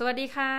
[0.00, 0.52] สวัสดีค่ะ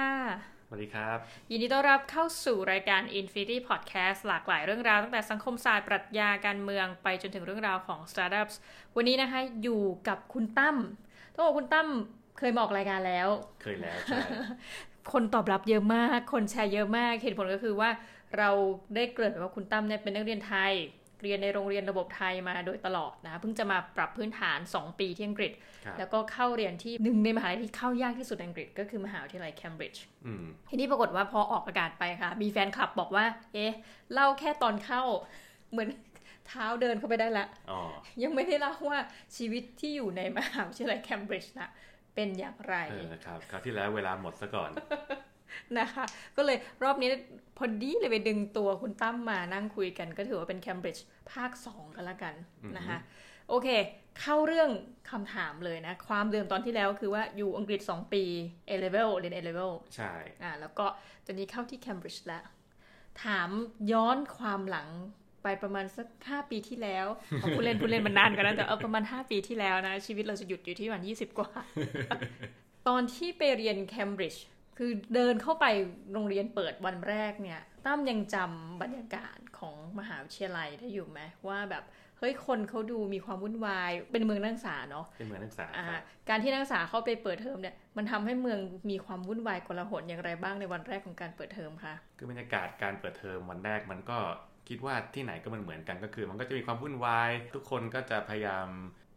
[0.68, 1.18] สวัสดีครับ
[1.52, 8.56] ยินดีต้อนรับเข้าสู่รายการ Infinity Podcast หลากหลายเรื่องราวตั้งแต่สังคมศาสตร์ปรัชญาการเมืองไปจนถึงเรื่องราวของ Startups
[8.96, 10.78] วันนี้นะคะอยู่กับคุณตั้ม
[11.34, 11.88] ต้องบอกคุณตั้ม
[12.38, 13.28] เคยมาออกรายการแล้ว
[13.64, 14.20] เคยแล้วใช่
[15.14, 17.90] คนตอบรับเยอะมาก คนแชร์เยอะมาก เหตุผลก็คือว่า
[18.38, 18.50] เรา
[18.96, 20.74] ได้เกริ่นว่าคุณตั้มเนี่ยเป็นนักเรียนไทย
[21.24, 25.52] เรียนในโรงเรียนระบบไทยมาโดยตลอดนะเพิ่งจะมาปรับพื้นฐาน 2 ปีที่อังกฤษ
[25.86, 33.74] ครับแล้วก็เข้าเรียนที่หนึ่งในมหาลัยที่เข้ายากที่สุดในอังกฤษ ก็คือมหาวิทยาลัยเคมบริดจ์อืมทีนี้ปรากฏว่าพอออกอากาศไปค่ะ มีแฟนคลับบอกว่า เอ๊ะ
[34.14, 35.02] เล่าแค่ตอนเข้า
[35.72, 35.90] เหมือน
[36.48, 37.80] เท้าเดินเข้าไปได้ละอ๋อ
[38.24, 39.00] ยังไม่ได้เล่าว่า
[39.38, 41.70] ชีวิตที่อยู่ในมหาวิทยาลัยเคมบริดจ์นะ
[42.16, 44.72] เป็นอย่างไรเออครับคราวที่แล้วเวลาหมดซะก่อน
[45.80, 46.06] นะคะ
[46.38, 47.10] ก็เลยรอบนี้
[47.58, 52.34] พอดีเลยไปดึงตัวคุณตั้มมานั่งคุยกัน ก็ถือว่าเป็นเคมบริดจ์ภาค 2 กันละกัน
[52.78, 52.98] นะคะ
[53.50, 53.68] โอเค
[54.20, 54.70] เข้าเรื่อง
[55.12, 58.24] คำถามเลยนะ ความเดิมตอนที่แล้วคือว่าอยู่อังกฤษ 2 ปี
[58.70, 60.86] A level เรียน A level ใช่อ่าแล้วก็
[61.26, 62.44] ตอนนี้เข้าที่เคมบริดจ์แล้ว
[63.24, 63.50] ถาม
[63.92, 64.88] ย้อนความหลัง
[65.44, 71.50] ไปประมาณสัก5ปีที่แล้วเอาผู้เล่นผู้เล่นมันนานกันนะแต่เอาประมาณ5ปีที่แล้วนะ ชีวิตเราจะหยุดอยู่ที่ประมาณ20กว่า
[72.88, 75.66] ตอนที่ไปเรียนเคมบริดจ์คือเดินเข้าไป
[76.14, 81.84] โรงเรียนเปิดวันแรกเนี่ยตั้มยังจำบรรยากาศของมหาวิทยาลัยได้อยู่ไหมว่าแบบ
[82.20, 94.18] เฮ้ยคนเขาดูมีความวุ่นวาย เป็นเมืองนักศึกษาเนาะเป็นเหมือนนักศึกษาอ่าครับการที่นักศึกษาเข้าไปเปิดเทอมเนี่ยมันทำให้เมืองมีความวุ่นวายกลาหลอย่างไรบ้างในวันแรกของการเปิดเทอมคะคือบรรยากาศการเปิดเทอมวันแรกมันก็
[94.70, 98.68] คิดว่าที่ไหนก็มันเหมือนกันก็คือ มันก็จะมีความวุ่นวาย ทุกคนก็จะพยายาม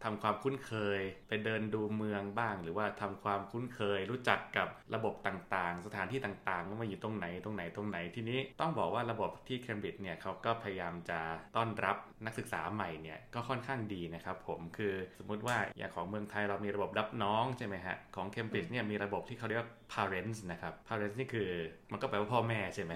[0.03, 11.19] ทำความคุ้นเคย ไปเดินดูเมืองบ้าง หรือว่าทำความคุ้นเคย รู้จักกับระบบต่างๆ สถานที่ต่างๆว่ามันอยู่ตรงไหนตรงไหนตรงไหนทีนี้ต้องบอกว่าระบบที่เคมบริดจ์เนี่ยเขาก็พยายามจะ
[11.55, 21.49] ต้อนรับนักศึกษาใหม่เนี่ยก็ค่อนข้างดีนะครับผมคือสมมุติว่าอย่างของเมืองไทยเรามีระบบรับน้องใช่ไหมฮะของเคมบริดจ์เนี่ยมีระบบที่เขาเรียกว่า parents นะครับ parents นี่คือ
[21.91, 22.93] มันก็แปลว่าพ่อแม่ใช่ไหม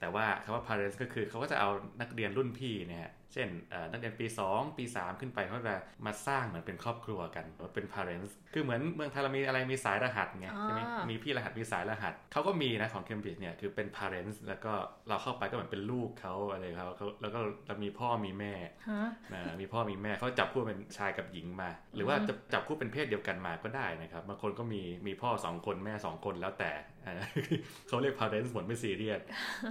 [0.00, 1.68] แต่ว่าคำว่า parents ก็คือเขาก็จะเอา
[2.00, 5.74] นักเรียนรุ่นพี่เนี่ยฮะ เช่นเอ่อนักเรียนปี 2 ปี 3 ขึ้นไปเขาจะ
[6.06, 10.80] มาสร้างเหมือนเป็นครอบครัวกันว่าเป็น parents คือเหมือนเมืองไทยเรามีอะไรมีสายรหัสไงอ่าใช่ไหม
[11.10, 14.72] มีพี่รหัสมีสายรหัสเขาก็มีนะของ Cambridge เนี่ยคือเป็น parents แล้วก็
[15.08, 18.52] เราเข้าไปก็เหมือนเป็นลูกเขาอะไรเขาเขาแล้วก็เรามีพ่อมีแม่
[18.90, 26.93] ฮะนะมีพ่อมีแม่เขาจับคู่เป็นชายกับหญิงมา หรือว่าจะจับคู่เป็นเพศเดียวกันมาก็ได้นะครับบางคนก็มีมีพ่อสองคนแม่สองคนแล้วแต่อ่า
[27.88, 29.20] เขาเรียก parents หมดไม่ซีเรียส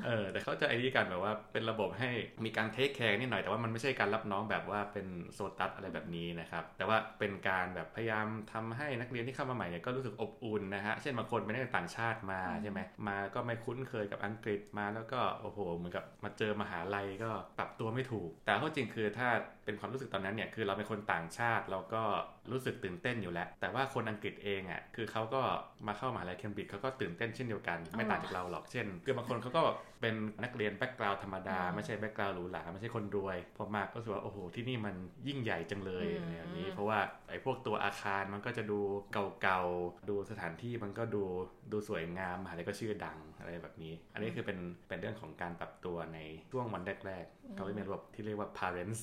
[0.05, 2.09] เออแต่เขาจะไอ้นี่กันแบบว่าเป็นระบบให้
[2.45, 19.29] มีการ take care นิดหน่อยแต่ว่ามันไม่ใช่การรับน้องแบบว่าเป็นโซตัสอะไรแบบนี้นะครับแต่ว่าเป็นการแบบพยายามทำให้นักเรียนที่เข้ามาใหม่เนี่ยก็รู้สึกอบอุ่นนะฮะเช่นบางคนเป็นนักเรียนต่างชาติมาใช่ไหมมาก็ไม่คุ้นเคยกับอังกฤษมาแล้วก็โอ้โหเหมือนกับมาเจอมหาลัยก็ปรับตัวไม่ถูก แต่ข้อจริงคือถ้า
[19.65, 22.03] เป็นความรู้สึกตอนนั้นเนี่ยคือเราเป็นคนต่างชาติเราก็
[22.51, 25.41] รู้สึกตื่นเต้นอยู่แล้ว แต่ว่าคนอังกฤษเองอะคือเขาก็
[25.87, 29.63] มาเข้ามหาลัยเคมบริดจ์เขาก็ตื่นเต้นเช่นเดียวกัน ไม่ต่างจากเราหรอกเช่น คือบางคนเขาก็
[30.03, 34.95] เป็นนักเรียน background ธรรมดา ไม่ใช่ background หรูหราไม่ใช่คนรวย พอมาก็รู้สึกว่าโอ้โหที่นี่มัน
[35.27, 36.99] ยิ่งใหญ่จังเลยอะไรอย่างนี้ เพราะว่า
[37.29, 38.79] ไอ้พวกตัวอาคารมันก็จะดู
[39.41, 41.23] เก่าๆดูสถานที่มันก็ดู
[41.71, 46.19] ดูสวยงามมหาลัยก็ชื่อดังอะไรแบบนี้ อันนี้คือเป็นเป็นเรื่องของการปรับตัวใน
[46.51, 49.01] ช่วงวันแรกๆเขาจะมีระบบที่เรียกว่า parents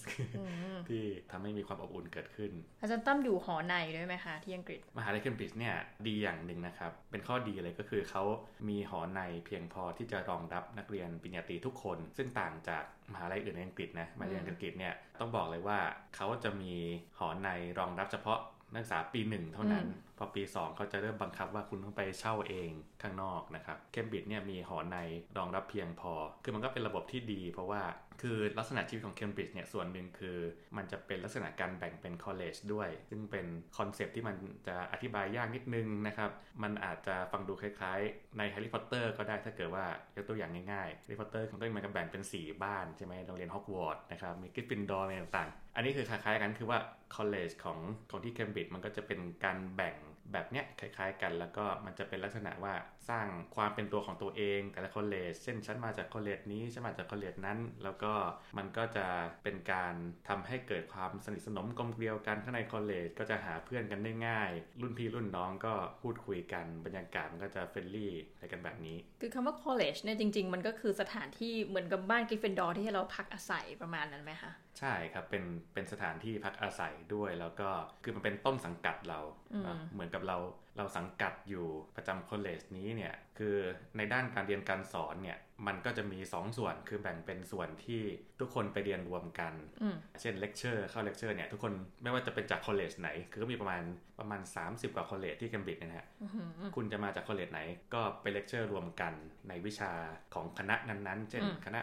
[0.89, 5.75] ที่ทำให้มีความอบอุ่นเกิดขึ้น อาจารย์ตั้มอยู่หอในด้วยไหมคะที่อังกฤษมหาลัยเคมบริดจ์เนี่ย
[6.07, 8.23] ดีอย่างหนึ่งนะครับเป็นข้อดีเลยก็คือเขา
[8.69, 15.79] มีหอในเพียงพอที่จะรองรับนักเรียนปริญญาตรีทุกคน ซึ่งต่างจากมหาลัยอื่นในอังกฤษนะมหาลัยอังกฤษเนี่ยต้องบอกเลยว่า
[16.17, 16.75] เขาจะมี
[17.19, 18.41] หอในรองรับเฉพาะ
[18.75, 19.87] นักศึกษาปีหนึ่งเท่านั้น
[20.19, 22.71] พอปี 2 เขาจะเริ่มบังคับว่าคุณต้องไปเช่าเอง
[23.03, 24.99] ข้างนอกนะครับเคมบริดจ์เนี่ยมีหอใน
[25.39, 26.13] รองรับเพียงพอ
[26.43, 27.83] คือมันก็เป็นระบบที่ดี เพราะว่า
[28.23, 30.39] คือลักษณะชีวิตของเคมบริดจ์เนี่ยส่วนหนึ่งคือ
[30.77, 33.47] มันจะเป็นลักษณะการแบ่งเป็น college ด้วย ซึ่งเป็น
[33.79, 34.37] concept ที่มัน
[34.69, 36.31] จะอธิบายยากนิดนึงนะครับ
[36.63, 39.85] มันอาจจะฟังดูคล้ายๆ ในแฮร์รี่พอตเตอร์ก็ได้ถ้าเกิดว่า
[40.17, 46.79] ยกตัวอย่างง่ายๆแฮร์รี่พอตเตอร์ของตัวเองมันก็แบ่งเป็น 4 บ้านใช่ไหมโรงเรียนฮอกวอตส์นะครับมีกริฟฟินดอร์อะไรต่างๆ อันนี้คือคล้ายๆกันคือว่า
[47.15, 47.79] college ของ
[48.11, 49.95] ของที่เคมบริดจ์มันก็จะเป็นการแบ่ง
[50.33, 52.75] แบบเนี้ยคล้ายๆกันแล้วก็มันจะเป็นลักษณะว่า
[53.11, 58.13] สร้างความเป็นตัวของตัวเอง แต่ละ college เช่นฉันมาจาก college นี้ฉันมาจาก college นั้น แล้วก็
[58.59, 59.07] มันก็จะ
[59.43, 59.95] เป็นการ
[60.29, 64.51] ทำให้เกิดความสนิทสนมกลมเกลียวกันข้างใน college ก็จะหาเพื่อนกันได้ง่าย
[64.81, 65.73] รุ่นพี่รุ่นน้องก็
[66.03, 75.45] พูดคุยกันบรรยากาศมันก็จะ friendly อะไรกันแบบนี้ คือคำว่า college เนี่ยจริง ๆ มันก็คือสถานที่เหมือนกับบ้านกริฟฟินดอร์ที่ให้เราพักอาศัยประมาณนั้นไหมคะใช่ครับเป็น
[75.75, 77.69] เป็นสถานที่พักอาศัยด้วยแล้วก็
[78.03, 79.21] คือมันเป็นต้นสังกัดเรา
[79.53, 80.41] อืมเนอะเหมือนกับกับเรา
[80.79, 83.57] เราสังกัดอยู่ประจำ college นี้เนี่ยคือ
[83.97, 88.03] ในด้านการเรียนการสอนเนี่ยมันก็จะมี2ส่วนคือแบ่งเป็นส่วนที่
[88.41, 89.53] ทุกคนไปเรียนรวมกัน
[89.83, 93.83] อืมเช่นเลคเชอร์เข้าเลคเชอร์เนี่ยทุกคนไม่ว่าจะเป็นจาก college ไหน คือก็มีประมาณ
[94.19, 97.61] ประมาณ 30 กว่า college ที่เคมบริดจ์เนี่ยนะฮะอื้อหือคุณจะมาจาก college ไหน
[97.95, 99.13] ก็ไปเลคเชอร์รวมกัน
[99.49, 99.93] ในวิชา
[100.35, 101.81] ของคณะนั้นๆ เช่นอืมคณะ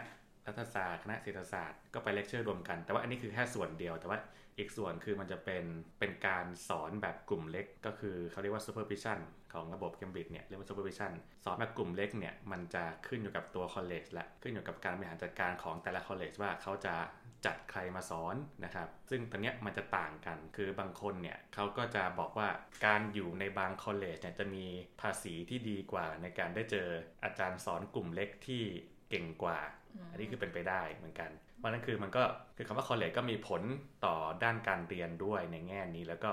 [0.48, 4.18] รัฐศาสตร์คณะเศรษฐศาสตร์ก็ไปเลคเชอร์รวมกัน แต่ว่าอันนี้คือแค่ส่วนเดียว แต่ว่า
[4.58, 5.64] อีกส่วนคือมันจะเป็น
[6.00, 9.18] เป็นการสอนแบบกลุ่มเล็ก ก็คือเขาเรียกว่า supervision
[9.52, 11.12] ของระบบ Cambridge เนี่ยเรียกว่า supervision
[11.44, 16.94] สอนแบบกลุ่มเล็กเนี่ยมันจะขึ้นอยู่กับตัว college และขึ้นอยู่กับการบริหารจัดการของแต่ละ college ว่าเขาจะ
[17.46, 22.48] จัดใครมาสอนนะครับ ซึ่งตอนนี้มันจะต่างกัน คือบางคนเนี่ยเขาก็จะบอกว่า
[22.86, 24.66] การอยู่ในบาง college เนี่ยจะมี
[25.00, 26.88] ภาษีที่ดีกว่าในการได้เจอ
[27.24, 28.64] อาจารย์สอนกลุ่มเล็กที่
[29.10, 29.58] เก่งกว่า
[30.10, 32.22] อันนี้คือเป็นไปได้เหมือนกันเพราะนั้นคือมันก็
[32.56, 33.62] คือคำว่า college ก็มีผล
[34.04, 36.32] ต่อด้านการเรียนด้วยในแง่นี้แล้วก็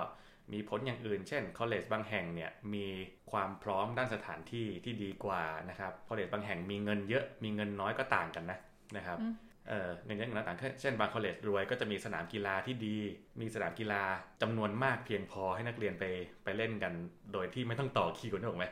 [0.53, 2.87] มีผลอย่างอื่น เช่น college บางแห่งเนี่ยมี
[3.31, 8.59] ความพร้อมด้านสถานที่ที่ดีกว่านะครับ college บางแห่งมีเงินเยอะมีเงินน้อยก็ต่างกันนะ
[8.97, 9.33] นะครับอืม
[9.69, 12.97] เออเงินเยอะเงินน้อยต่างกันเช่นบาง college รวยก็จะมีสนามกีฬาที่ดี
[13.41, 14.03] มีสนามกีฬา
[14.41, 16.05] จำนวนมากเพียงพอให้นักเรียนไป
[16.43, 16.93] ไปเล่นกัน
[17.33, 18.65] โดยที่ไม่ต้องต่อคิวนึกออกไหม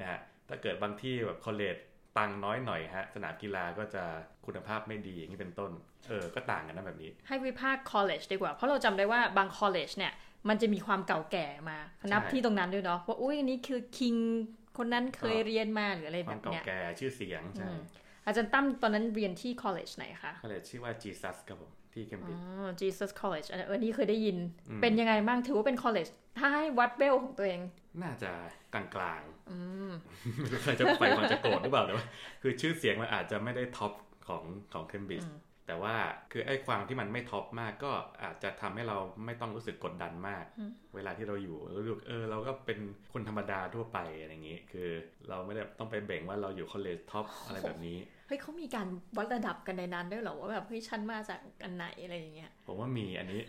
[0.00, 1.80] นะฮะถ้าเกิดบางที่แบบ college
[2.18, 4.04] ตังค์น้อยหน่อยฮะ สนามกีฬาก็จะ
[4.46, 5.70] คุณภาพไม่ดีอย่างนี้เป็นต้น
[6.08, 10.12] เออ ก็ต่างกันนะแบบนี้ ให้วิพากษ์ college ดีกว่า เพราะเราจำได้ว่าบาง college เนี่ย
[10.48, 11.78] มันจะมีความเก่าแก่มา
[12.12, 14.18] นับใช่ที่ตรงนั้นด้วยเนาะ ว่า อุ้ยอันนี้คือ king
[14.78, 17.78] คนนั้นเคยเรียนมาหรืออะไรแบบเนี้ย อ๋อความเก่าแก่ชื่อเสียง ใช่อืม
[18.26, 24.36] อาจารย์ตั้มตอนนั้นเรียนที่ college ไหนคะ college ชื่อว่า Jesus ครับผมที่เคมบอ๋ริดจ์อ๋อ Jesus College อันอันนี้เคยได้ยิน
[24.68, 27.60] อืมเป็นยังไงบ้าง ถือว่าเป็น college ถ้าให้วัด level ของตัวเอง
[28.02, 28.30] น่าจะ
[28.74, 29.58] กลางๆอื
[29.90, 29.92] ม
[30.40, 32.06] ไม่รู้ใครจะไปมันจะโกรธหรือเปล่าแต่ว่า
[32.42, 33.92] คือชื่อเสียงมันอาจจะไม่ได้ top
[34.28, 35.94] ของของเคมบริดจ์อืม แต่ว่า
[36.32, 40.44] คือไอ้ความที่มันไม่ top มากก็อาจจะทำให้เราไม่ต้องรู้สึกกดดันมาก
[40.94, 42.78] เวลาที่เราอยู่เรารู้สึกเออเราก็เป็น
[43.12, 44.88] คนธรรมดาทั่วไปอะไรอย่างนี้ คือ
[45.28, 53.40] เราไม่ได้ต้องไปเบ่งว่าเราอยู่ college top อะไรแบบนี้เฮ้ยเขามีการวัดระดับกันในนั้นด้วยเหรอว่าแบบเฮ้ยฉันมาจากอันไหนอะไรอย่างเงี้ยผมว่ามีอันนี้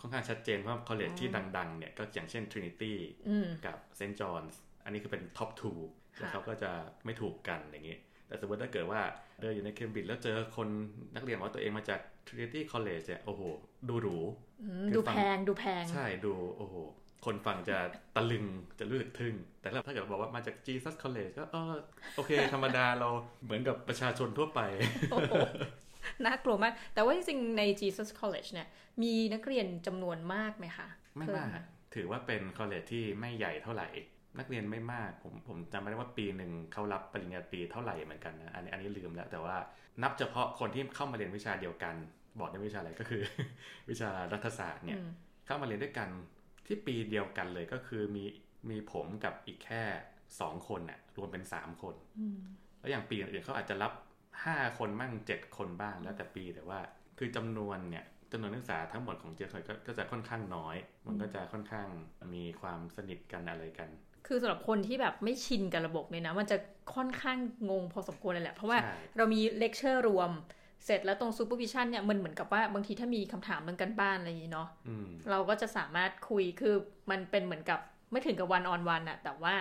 [0.00, 2.92] ค่อนข้างชัดเจนเพราะ college ที่ดัง ๆ เนี่ยก็อย่างเช่น Trinity
[3.28, 4.14] อืมกับ St.
[4.20, 5.50] John's อันนี้คือเป็น top
[5.84, 6.70] 2แล้วเขาก็จะ
[7.04, 7.98] ไม่ถูกกันอย่างนี้
[8.30, 9.00] แต่สมมติถ้าเกิดว่า
[9.40, 10.68] เดินอยู่ในเคมบริดจ์แล้วเจอคน
[11.14, 13.42] นักเรียนบอกว่าตัวเองมาจาก Trinity College เนี่ยโอ้โห
[13.88, 14.18] ดูหรู
[14.62, 16.74] อืมคือดูฟังแพงดูแพง ใช่ดูโอ้โห
[17.24, 17.76] คนฟังจะ
[18.16, 18.44] ตะลึง
[18.78, 21.74] จะรู้สึกทึ่ง แต่ถ้าเกิดบอกว่ามาจาก Jesus College ก็เออ
[22.16, 23.08] โอเค ธรรมดาเรา
[23.44, 24.60] เหมือนกับประชาชนทั่วไป
[25.10, 25.34] โอ้โห
[26.26, 28.68] น่ากลัวมาก แต่ว่าจริงๆใน Jesus College เนี่ย
[29.02, 31.58] มีนักเรียนจำนวนมากไหมคะ ไม่เพิ่มากห
[31.94, 33.88] ถือว่าเป็นคอลเลจที่ไม่ใหญ่เท่าไหร่
[34.38, 39.56] นักเรียนไม่มากผมผมจำไม่ได้ว่าปีหนึ่งเขารับปริญญาตรีเท่าไหร่เหมือนกันนะอันนี้อันนี้ลืมแล้ว แต่ว่า
[40.02, 41.94] นับเฉพาะคนที่เข้ามาเรียนวิชาเดียวกัน
[42.38, 43.22] บอกได้วิชาอะไรก็คือ
[43.90, 45.10] วิชารัฐศาสตร์เนี่ยอืม
[45.46, 46.08] เข้ามาเรียนด้วยกัน
[46.66, 48.24] ที่ปีเดียวกันเลยก็คือมี
[48.70, 49.82] มีผมกับอีกแค่
[50.40, 52.38] สองคนน่ะรวมเป็นสามคนอืม
[52.80, 53.92] แล้วอย่างปีอื่นๆเขาอาจจะรับ
[54.44, 56.80] ห้าคนบ้างเจ็ดคนบ้างแล้วแต่ปีแต่ว่า
[57.18, 60.76] คือจำนวนเนี่ยจำนวนนักศึกษาทั้งหมดของเจคอยก็ก็จะค่อนข้างน้อย
[61.06, 61.88] มันก็จะค่อนข้าง
[62.34, 63.88] มีความสนิทกันอะไรกัน
[64.26, 66.56] คือสำหรับคนที่แบบไม่ชินกับระบบเนี่ยนะ มันจะ
[66.94, 67.38] ค่อนข้าง
[67.70, 70.30] งงพอสมควรเลยแหละ เพราะว่าใช่เรามีเลคเชอร์รวม
[70.84, 76.74] เสร็จแล้วตรง supervision เนี่ยมันเหมือนกับว่าบางทีถ้ามีคำถามเรื่องการบ้านอะไรอย่างนี้เนาะอืมเราก็จะสามารถคุยคือ
[77.10, 77.80] มันเป็นเหมือนกับ
[78.10, 79.54] ไม่ถึงกับ one on one อะแต่ว่า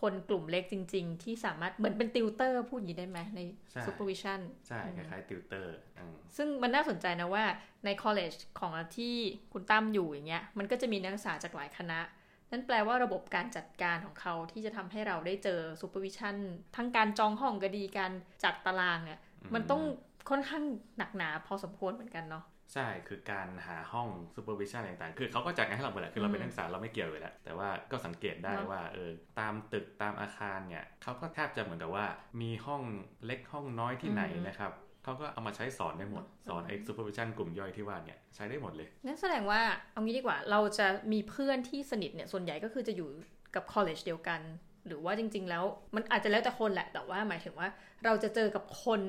[0.00, 3.40] คนกลุ่มเล็กจริง ๆ ที่สามารถเหมือนเป็นติวเตอร์พูดอย่างนี้ได้ไหมใน
[3.72, 7.44] ใช่ supervision ใช่ คล้ายๆ ติวเตอร์อืมซึ่งมันน่าสนใจนะว่า
[7.84, 9.14] ใน college ของที่
[9.52, 12.00] คุณตั้มอยู่อย่างเงี้ย มันก็จะมีนักศึกษาจากหลายคณะ
[12.50, 16.36] นั่นแปลว่าระบบการจัดการของเขาที่จะทำให้เราได้เจอ supervision
[16.76, 18.12] ทั้งการจองห้องก็ดีการ
[18.44, 19.20] จัดตารางเนี่ย
[19.54, 19.82] มันต้อง
[20.30, 20.64] ค่อนข้าง
[20.98, 29.10] หนักหนาพอสมควรเหมือนกันเนาะใช่คือการหาห้อง supervision ต่างๆ คือเขาก็จัดงานให้เราหมดแหละคือเราเป็นนักศึกษาเราไม่เกี่ยวอยู่แล้ว แต่ว่าก็สังเกตได้เนอะว่าเออ
[29.40, 32.06] ตามตึกตามอาคารเนี่ยเขาก็แทบจะเหมือนกับว่า
[32.40, 32.82] มีห้อง
[33.26, 34.72] เล็กห้องน้อยที่ไหนนะครับ
[35.06, 39.60] เขาก็เอามาใช้สอนได้หมด สอนไอ้ supervision กลุ่มย่อยที่ว่าเนี่ยใช้ได้หมดเลยนั่นแสดงว่า
[39.92, 43.08] เอางี้ดีกว่าเราจะมีเพื่อนที่สนิทเนี่ยส่วนใหญ่ก็คือจะอยู่
[43.54, 44.40] กับ college เดียวกัน
[44.86, 47.68] หรือว่าจริง ๆ แล้วมันอาจจะแล้วแต่คนแหละแต่ว่าหมายถึงว่า
[48.04, 49.00] เราจะเจอกับคน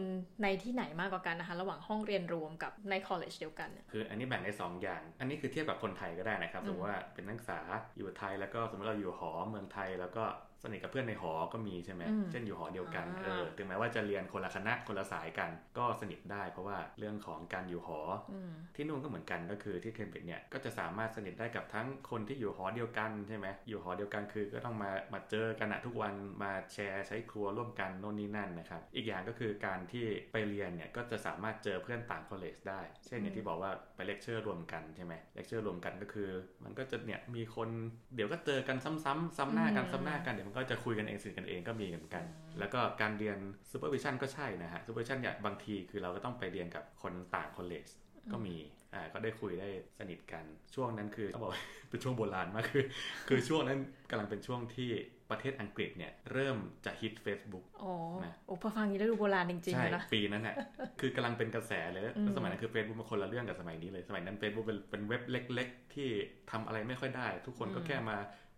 [0.44, 7.60] ในที่ไหนมากกว่ากันนะคะ ระหว่างห้องเรียนรวมกับใน college เดียวกันเนี่ยคืออันนี้แบ่งได้สองอย่าง อันนี้คือเทียบกับคนไทยก็ได้นะครับสมมติว่าเป็นนักศึกษา
[7.98, 10.26] อยู่ไทยแล้วก็สมมติเราอยู่หอเมืองไทยแล้วก็
[10.64, 18.00] สนิทกับเพื่อนในหอก็มีใช่ไหมอืมเช่นอยู่หอเดียวกันอ่าเออถึงแม้ว่าจะเรียนคนละคณะคนละสายกัน ก็สนิทได้ เพราะว่าเรื่องของการอยู่หอ
[18.32, 26.14] อืมที่นู่นก็เหมือนกันก็คือที่เคมบริดจ์เนี่ยก็จะสามารถสนิทได้กับทั้งคนที่อยู่หอเดียวกันใช่ไหมอยู่หอเดียวกันคือก็ต้องมามาเจอกันอะทุกวัน
[26.44, 36.30] มาแชร์ใช้ครัวร่วมกันโน่นนี่นั่นนะครับอีกอย่างก็คือการที่ไปเรียนเนี่ยก็จะสามารถเจอเพื่อนต่าง college ได้ เช่นอย่างที่บอกว่าไปเลคเชอร์รวมกันใช่ไหมเลคเชอร์รวมกันก็คือ
[36.64, 37.70] มันก็จะเนี่ยมีคน
[38.16, 42.24] เดี๋ยวก็เจอกันซ้ำๆซ้ำหน้ากันอืมซ้ำหน้ากันเดี๋ยวมันก็จะคุยกันเองสนิทกันเองก็มีเหมือนกัน
[42.60, 43.38] แล้วก็การเรียน
[43.72, 47.88] supervision ก็ใช่นะฮะ supervision เนี่ยบางทีคือเราก็ต้องไปเรียนกับคนต่าง college
[48.32, 48.56] ก็มี
[48.94, 49.70] อ่า ก็ได้คุยได้
[50.00, 51.52] สนิทกัน ช่วงนั้นคือเขาบอก
[51.90, 52.84] เป็นช่วงโบราณมากคือ
[53.28, 53.80] คือช่วงนั้น
[54.10, 54.90] กำลังเป็นช่วงที่
[55.32, 57.94] ประเทศอังกฤษเนี่ยเริ่มจะฮิต Facebook อ๋อ
[58.26, 60.56] นะโอ้พอฟังอย่างนี้แล้วดูโบราณจริงๆใช่เลยนะปีนั้นน่ะ
[61.00, 66.10] คือกำลังเป็นกระแสเลยแล้วอืมสมัยนั้นคือ Facebook มันคนละเรื่องกับสมัยนี้เลย สมัยนั้น Facebook เป็นเป็นเว็บเล็ก ๆ ที่
[66.52, 68.18] ทำอะไรไม่ค่อยได้ ทุกคนก็แค่มา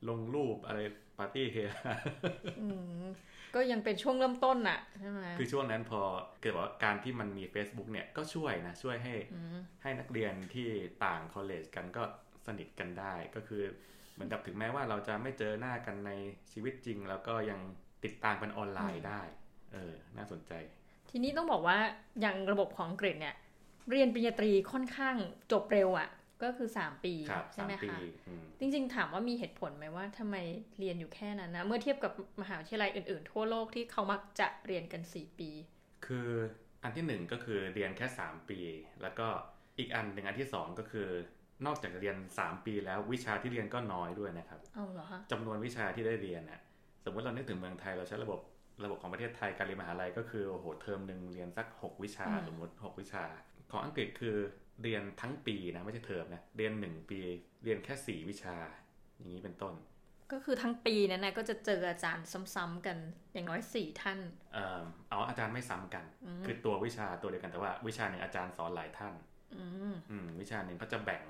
[0.09, 0.79] ลงรูปอะไร
[1.17, 1.93] ปาร์ตี้เฮฮา
[2.61, 2.67] อื
[3.01, 3.05] ม
[3.55, 6.01] ก็ยังเป็นช่วงเริ่มต้นน่ะใช่ไหมคือช่วงนั้นพอ
[6.41, 9.15] เกิดว่าการที่มันมี Facebook เนี่ยก็ช่วยนะ ช่วยให้
[9.55, 10.67] มให้นักเรียนที่
[11.05, 12.03] ต่าง college กันก็
[12.47, 13.63] สนิทกันได้ก็คือ
[14.19, 16.11] เหมือนกับถึงแม้ว่าเราจะไม่เจอหน้ากันใน
[16.51, 17.59] ชีวิตจริง แล้วก็ยัง
[18.03, 19.21] ติดตามกันออนไลน์ได้
[19.73, 20.51] เออ น่าสนใจ
[21.09, 21.77] ทีนี้ต้องบอกว่า
[22.21, 23.35] อย่างระบบของอังกฤษเนี่ย
[23.91, 25.15] เรียนปริญญาตรีค่อนข้าง
[25.51, 26.09] จบเร็วอะ่ะ
[26.43, 30.35] ก็คือ 3 ปีครับใช่สามไหมปีคะอืมจริงๆ ถามว่ามีเหตุผลไหมว่าทำไม
[30.79, 32.11] เรียนอยู่แค่นั้นนะ เมื่อเทียบกับ
[32.41, 35.49] มหาวิทยาลัยอื่นๆ ทั่วโลกที่เขามักจะเรียนกัน 4 ปี
[36.05, 36.29] คือ
[36.83, 38.59] อันที่หนึ่งก็คือเรียนแค่ 3 ปี
[39.01, 39.27] แล้วก็
[39.77, 41.09] อีกอันหนึ่งอันที่สองก็คือ
[41.65, 46.59] นอกจากเรียน 3 ปีแล้ววิชาที่เรียนก็น้อยด้วยนะครับเอาเหรอคะจำนวนวิชาที่ได้เรียนน่ะ
[47.05, 48.39] สมมติเรานึกถึงเมืองไทยเราใช้ระบบ
[48.83, 53.23] ระบบของประเทศไทยการเรียนมหาลัยก็คือโอ้โหเทอมหนึ่งเรียนสัก 6 วิชาอืมสมมติ 6 วิชา
[53.71, 54.35] ของอังกฤษคือ
[54.81, 57.19] เรียนทั้งปีนะไม่ใช่เทอมนะเรียน 1 ปี
[57.63, 58.57] เรียนแค่ 4 วิชา
[59.15, 59.73] อย่างนี้เป็นต้น
[60.31, 62.25] ก็คือทั้งปีนั้นนะก็จะเจออาจารย์
[62.55, 62.97] ซ้ำๆกัน
[63.33, 64.19] อย่างน้อย4ท่าน
[64.53, 69.13] เอ่อเอาอาจารย์ไม่ซ้ำกันอืมคือตัววิชาตัวเดียวกันแต่ว่าวิชาหนึ่งอาจารย์สอนหลายท่าน
[69.55, 71.23] อืมอืมวิชาหนึ่งเขาจะแบ่ง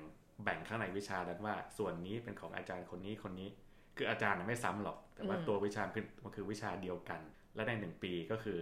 [0.44, 3.48] แบ่งข้างในวิชานั้นว่า ส่วนนี้เป็นของอาจารย์คนนี้คนนี้
[3.96, 7.20] คืออาจารย์น่ะไม่ซ้ำหรอก แต่ว่าตัววิชาคือมันคือวิชาเดียวกัน
[7.54, 8.60] และในหนึ่งปีก็คือ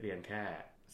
[0.00, 0.42] เรียนแค่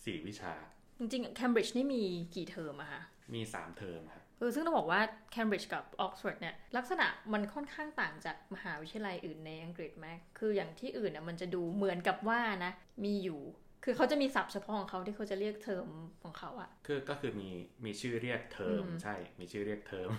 [0.05, 0.53] สี่วิชา
[0.99, 2.03] จริงๆ Cambridge นี่มี
[2.35, 3.03] กี่เทอมอะคะ
[3.35, 5.01] มีสามเทอมครับเออซึ่งต้องบอกว่า
[5.35, 10.09] Cambridge กับ Oxford เนี่ยลักษณะมันค่อนข้างต่างจากมหาวิทยาลัยอื่นในอังกฤษไหม
[10.39, 12.73] คืออย่างที่อื่นน่ะมันจะดูเหมือนกับว่านะ
[13.05, 13.41] มีอยู่
[13.85, 15.87] คือเขาจะมีศัพท์เฉพาะของเขาที่เขาจะเรียกเทอม
[16.23, 17.51] ของเขาอะคือก็คือมี
[17.85, 20.11] มีชื่อเรียกเทอมอืมใช่ มีชื่อเรียกเทอม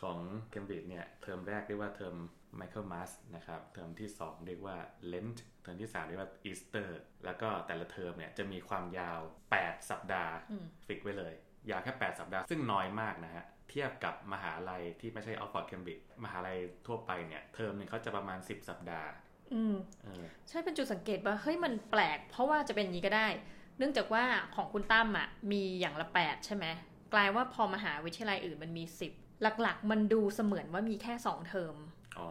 [0.00, 0.18] ของ
[0.50, 2.14] เคมบริดจ์เนี่ยเทอมแรกเรียกว่าเทอม
[2.56, 4.76] Michaelmas นะครับเทอมที่ 2 เรียกว่า
[5.08, 9.20] เลน t ์เทอมที่ 3 เรียกว่าอีสเตอร์แล้วก็แต่ละเทอมเนี่ยจะมีความยาว
[9.54, 11.34] 8 สัปดาห์อืม fix ไว้เลย
[11.70, 19.08] ยาวแค่ 8 สัปดาห์ซึ่งน้อยมากนะฮะ เทียบกับมหาลัยที่ไม่ใช่ออกซ์ฟอร์ดเคมบริดจ์มหาลัยทั่วไปเนี่ย เทอมหนึ่งเขาจะประมาณ 10 สัปดาห์
[19.52, 23.28] อืมเออใช่เป็นจุดสังเกตว่าเฮ้ยมันแปลก เพราะว่าจะเป็นอย่างนี้ก็ได้
[23.78, 24.24] เนื่องจากว่า
[24.54, 26.66] ของคุณตั้มอะมีอย่างละแปดใช่ไหม
[27.12, 29.12] กลายว่าพอมหาวิทยาลัยอื่นมันมีสิบ
[29.62, 31.74] หลักๆ มันดูเสมือนว่ามีแค่สองเทอม
[32.18, 32.28] อ๋อ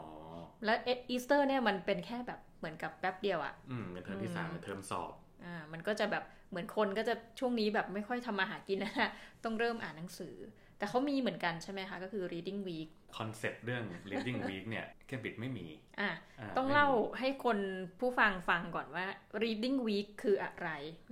[0.66, 5.12] แล้วอีสเตอร์เนี่ยมันเป็นแค่แบบเหมือนกับแป๊บเดียวอะอืมเป็นเทอมที่สามเป็นเทอมสอบ
[5.44, 9.12] อ่ามันก็จะแบบเหมือนคนก็จะช่วงนี้แบบไม่ค่อยทำมาหากินนะ
[9.44, 10.36] ต้องเริ่มอ่านหนังสือ
[10.84, 15.68] แต่เขามีเหมือนกันใช่ไหมคะก็คือ reading week concept เรื่อง reading week เนี่ยเคมบริดจ์ไม่มี
[16.00, 16.88] อะาต้องไม่มีเล่า
[17.20, 17.58] ให้คน
[18.00, 19.06] ผู้ฟังฟังก่อนว่า
[19.44, 20.70] reading week คืออะไร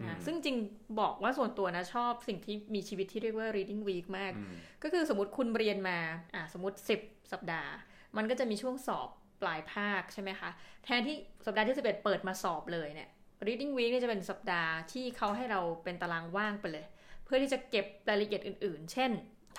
[0.09, 0.57] นะอืมซึ่งจริง
[0.99, 5.97] บอกว่าส่วนตัวนะชอบสิ่งที่มีชีวิตที่เรียกว่า reading week มากอืมก็คือสมมติคุณเรียนมา
[6.35, 7.71] อะสมมติ 10 สัปดาห์
[8.17, 9.09] มันก็จะมีช่วงสอบ
[9.41, 10.49] ปลายภาคใช่ไหมคะ
[10.85, 13.09] แทนที่สัปดาห์ที่ 11 เปิดมาสอบเลยเนี่ย
[13.47, 16.85] reading week เนี่ยจะเป็นสัปดาห์ที่เขาให้เราเป็นตารางว่างไปเลย
[17.23, 19.11] เพื่อที่จะเก็บรายละเอียดอื่น ๆ เช่น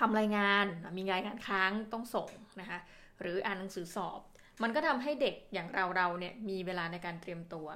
[0.02, 0.66] ทำรายงาน
[0.98, 2.28] มีรายงานค้างต้องส่ง
[2.60, 2.78] นะคะ
[3.20, 4.20] หรืออ่านหนังสือสอบ
[4.62, 7.66] มันก็ทำให้เด็กอย่างเราเราๆเนี่ยมีเวลาในการเตรียมตัว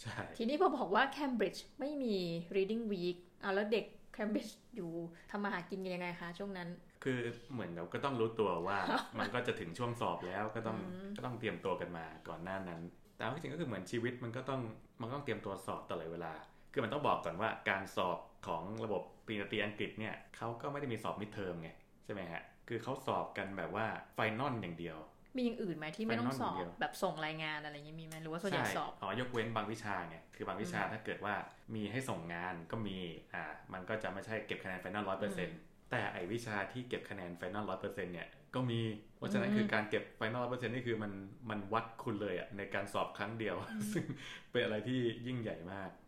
[0.00, 2.16] ใช่ทีนี้พอบอกว่า Cambridge ไม่มี
[2.56, 4.90] reading week เอาแล้วเด็ก Cambridge อยู่
[5.30, 6.68] ทำมาหากินกันยังไงคะช่วงนั้น
[7.04, 7.18] คือ
[7.52, 8.78] เหมือนเราก็ต้องรู้ตัวว่า
[9.18, 10.78] มันก็จะถึงช่วงสอบแล้วก็ต้อง
[11.16, 12.80] ก็ต้องเตรียมตัวกันมาก่อนหน้านั้น
[13.16, 14.60] แต่เอาจริงๆก็คือเหมือนชีวิตมันก็ต้อง
[15.00, 16.32] มันก็ต้องเตรียมตัวสอบตลอดเวลา
[16.72, 21.70] คือมันต้องบอกก่อนว่าการสอบ ของระบบปริญญาตรีอังกฤษเนี่ยเขาก็ไม่ได้มีสอบ midterm ไง
[22.04, 24.98] ใช่ไหมฮะคือเขาสอบกันแบบว่า final อย่างเดียว
[25.36, 31.34] มีอย่างอื่นไหมที่ไม่ต้องสอบไปนอกอย่างเดียวแบบส่งรายงานอะไรอย่างนี้มีไหมหรือว่าส่วนใหญ่สอบอ๋อยกเว้นบางวิชาไงคือบางวิชาถ้าเกิดว่า
[31.74, 32.96] มีให้ส่งงานก็มี
[33.34, 35.58] อ่ามันก็จะไม่ใช่เก็บคะแนน final ร้อยเปอร์เซ็นต์
[35.90, 38.80] แต่ไอวิชาที่เก็บคะแนน final ร้อยเปอร์เซ็นต์เนี่ยก็มี
[39.16, 41.12] เพราะฉะนั้นอืมคือการเก็บ final ร้อยเปอร์เซ็นต์นี่คือมัน
[41.50, 43.56] มันวัดคุณเลยอะในการสอบครั้งเดียว
[43.92, 44.04] ซึ่ง
[44.50, 46.07] เป็นอะไรที่ยิ่งใหญ่มากอื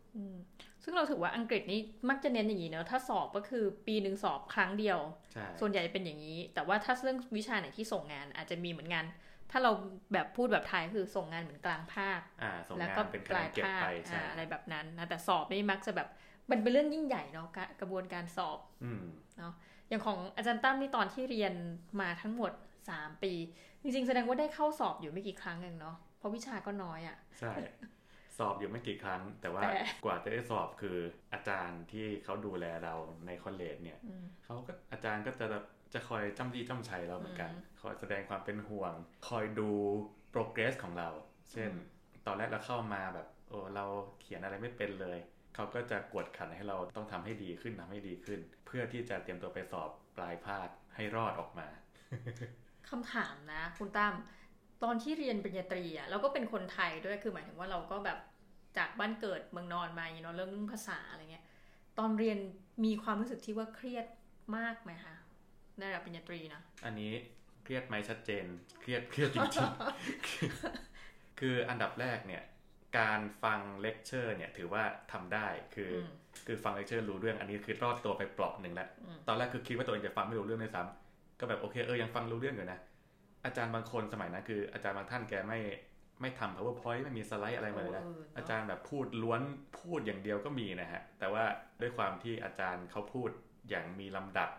[0.83, 4.99] ซึ่งเราถือว่าอังกฤษนี่มักจะเน้นอย่างนี้เนอะถ้าสอบก็คือปีหนึ่งสอบครั้งเดียว
[5.33, 9.05] ใช่ส่วนใหญ่เป็นอย่างนี้ แต่ว่าถ้าเรื่องวิชาไหนที่ส่งงานอาจจะมีเหมือนงาน
[9.51, 9.71] ถ้าเรา
[10.13, 16.07] แบบพูดแบบไทยคือส่งงานเหมือนกลางภาคอ่าส่งแล้วงาก็นเป็นปคะแนลายนเก็บภาคไปใช่อ่าอะไรแบบนั้นนะแต่สอบนี่มักจะแบบ
[16.51, 19.05] มันเป็นเรื่องยิ่งใหญ่เนาะกะกระบวนการสอบอืม
[19.37, 19.53] เนาะ
[19.89, 21.53] อย่างของอาจารย์ตั้มนี่ตอนที่เรียน
[22.01, 22.51] มาทั้งหมด
[22.87, 23.33] 3ปี
[23.81, 27.53] จริงๆ แสดงว่าได้เข้าสอบอยู่ไม่กี่ครั้งเองเนาะเพราะวิชาก็น้อยอะ่ะใช่
[28.41, 29.71] สอบอยู่ไม่กี่ครั้ง แต่ว่าแต่
[30.05, 30.97] กว่าจะได้สอบคือ
[31.33, 32.95] อาจารย์ที่เขาดูแลเรา
[33.27, 35.45] ในคอลเลจเนี่ยอืมเขาก็อาจารย์ก็จะ
[35.93, 38.93] จะคอยจ้ำจี้จ้ำชัยเราเหมือนกันอืมคอยแสดงความเป็นห่วง
[39.27, 39.69] คอยดู
[40.33, 41.09] progress ของเรา
[41.51, 43.85] เช่นอืมตอนแรกเราเข้ามาแบบโอ้เรา
[44.21, 45.19] เขียนอะไรไม่เป็นเลย
[45.55, 51.67] เขาก็จะกวดขันให้เราต้องทำให้ดีขึ้นทำให้ดีขึ้น เพื่อที่จะเตรียมตัวไปสอบปลายภาคให้รอดออกมา
[52.89, 54.15] คำถามนะ คุณตั้ม
[54.83, 58.17] ตอนที่เรียนปริญญาตรีอะเราก็เป็นคนไทยด้วยคือหมายถึงว่าเราก็แบบ
[58.77, 61.45] จากบ้านเกิดเมืองนอนมาอย่างเงี้ยเนาะเรื่องภาษาอะไรเงี้ย
[61.99, 62.37] ตอนเรียน
[62.85, 64.05] มีความรู้สึกที่ว่าเครียด
[64.57, 65.15] มากไหมคะ
[65.77, 67.11] ในระดับปริญญาตรีนะ อันนี้
[67.63, 68.45] เครียดไหมชัดเจน
[68.81, 72.43] เครียดเครียดจริงๆ คืออันดับแรกเนี่ย
[72.99, 76.07] การฟังเลคเชอร์เนี่ยถือว่าทำได้คืออม
[76.47, 82.79] คือฟังเลคเชอร์รู้เรื่องอันนี้คือรอดตัวไปเปลาะหนึ่งแล้วอืมตอนแรกคือคิดว่าตัวเองจะฟังไม่รู้เรื่องด้วยซ้ำก็แบบโอเคเออยังฟังรู้เรื่องอยู่นะ
[83.45, 85.59] อาจารย์บางคนสมัยนั้นคืออาจารย์บางท่านแกไม่
[86.21, 89.41] ไม่ทำ powerpoint ไม่มีสไลด์อะไรมาเลยนะเออเนอะอาจารย์แบบพูดล้วน
[89.79, 91.43] พูดอย่างเดียวก็มีนะฮะ แต่ว่า
[91.81, 93.29] ด้วยความที่อาจารย์เขาพูด
[93.69, 94.49] อย่างมีลำดับ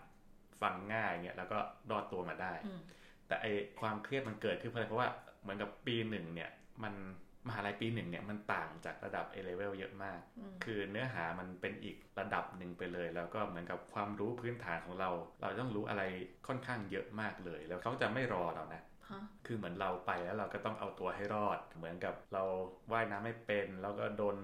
[0.62, 1.59] ฟังง่ายเนี่ยแล้วก็
[1.90, 2.81] รอดตัวมาได้อืม
[3.26, 3.47] แต่ไอ
[3.81, 5.09] ความเครียดมันเกิดขึ้นเพราะว่า
[5.42, 6.50] เหมือนกับปีหนึ่งเนี่ย
[6.83, 6.95] มัน
[7.49, 16.02] มหาลัยปีหนึ่งเนี่ยมันต่างจากระดับ A level เยอะมากอืมคือเนื้อหามันเป็นอีกระดับหนึ่งไปเลย แล้วก็เหมือนกับความรู้พื้นฐานของเรา เราต้องรู้อะไร
[16.47, 22.42] ค่อนข้างเยอะมากเลย แล้วเขาจะไม่รอเรานะ ฮะคือเหมือนเราไปแล้วเราก็ต้องเอาตัวให้รอด เหมือนกับเรา
[22.92, 24.37] ว่ายน้ำไม่เป็น แล้วก็โดน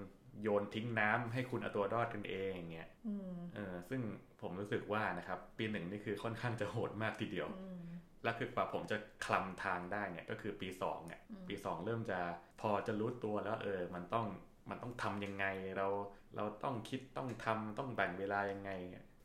[0.43, 4.01] โยนทิ้งน้ำให้คุณเอาตัวรอดกันเองอย่างเงี้ยอืมเออซึ่ง
[4.41, 7.83] ผมรู้สึกว่านะครับปีหนึ่งนี่คือค่อนข้างจะโหดมากทีเดียวอืม
[8.25, 12.19] แล้วคือกว่าผมจะคลำทางได้เนี่ยก็คือปี2เนี่ยอืมปี2เริ่มจะ
[12.61, 14.27] พอจะรู้ตัวแล้วเออมันต้อง
[14.71, 15.47] มันต้องทำยังไง
[15.77, 15.89] เรา
[16.37, 18.71] เราต้องคิดต้องทำต้องแบ่งเวลายังไง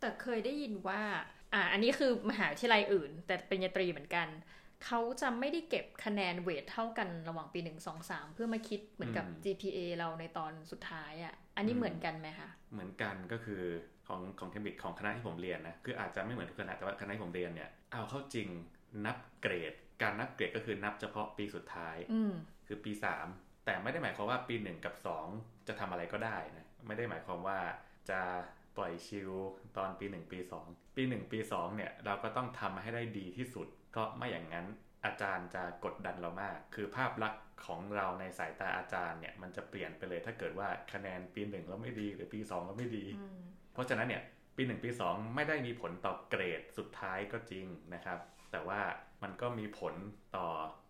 [0.01, 1.01] แต่เคยได้ยินว่า
[1.53, 4.27] อ่าอันนี้คือมหาวิทยาลัยอื่น แต่เป็นญาตรีเหมือนกัน
[4.85, 13.63] เขาจะไม่ได้เก็บคะแนนเวทเท่ากันระหว่างปีหนึ่งสองสามเพื่อมาคิดเหมือนกับอืม GPA เราในตอนสุดท้ายอะ่ะ อันนี้อืมเหมือนกันไหมคะเหมือนกันก็คือ
[14.07, 18.47] ของของเคมบิดของคณะที่ผมเรียนนะคืออาจจะไม่เหมือนทุกคณะแต่ว่าคณะที่ผมเรียนเนี่ยเอาเข้าจริง
[19.05, 22.33] นับเกรด การนับเกรดก็คือนับเฉพาะปีสุดท้ายอืม
[22.67, 22.91] คือปี
[23.29, 24.95] 3แต่ไม่ได้หมายความว่าปี1กับ
[25.31, 27.59] 2จะทำอะไรก็ได้นะไม่ได้หมายความว่า
[28.09, 28.19] จะ
[28.77, 29.31] ปล่อยชิล
[29.77, 34.65] ตอนปี 1 ปี 2 ปี 1 ปี 2 เนี่ย เราก็ต้องทำให้ได้ดีที่สุด เพราะไม่อย่างนั้น
[35.05, 43.39] อาจารย์จะกดดันเรามาก คือภาพลักษณ์ของเราในสายตาอาจารย์เนี่ยมันจะเปลี่ยนไปเลยถ้าเกิดว่าคะแนนปี1เราไม่ดีหรือปี2เราไม่ดีอืม
[43.73, 44.23] เพราะฉะนั้นเนี่ย
[44.55, 48.19] ปี1ปี2ไม่ได้มีผลต่อเกรดสุดท้ายก็จริงนะครับ
[48.51, 48.79] แต่ว่า
[49.23, 49.93] มันก็มีผล
[50.35, 50.47] ต่อ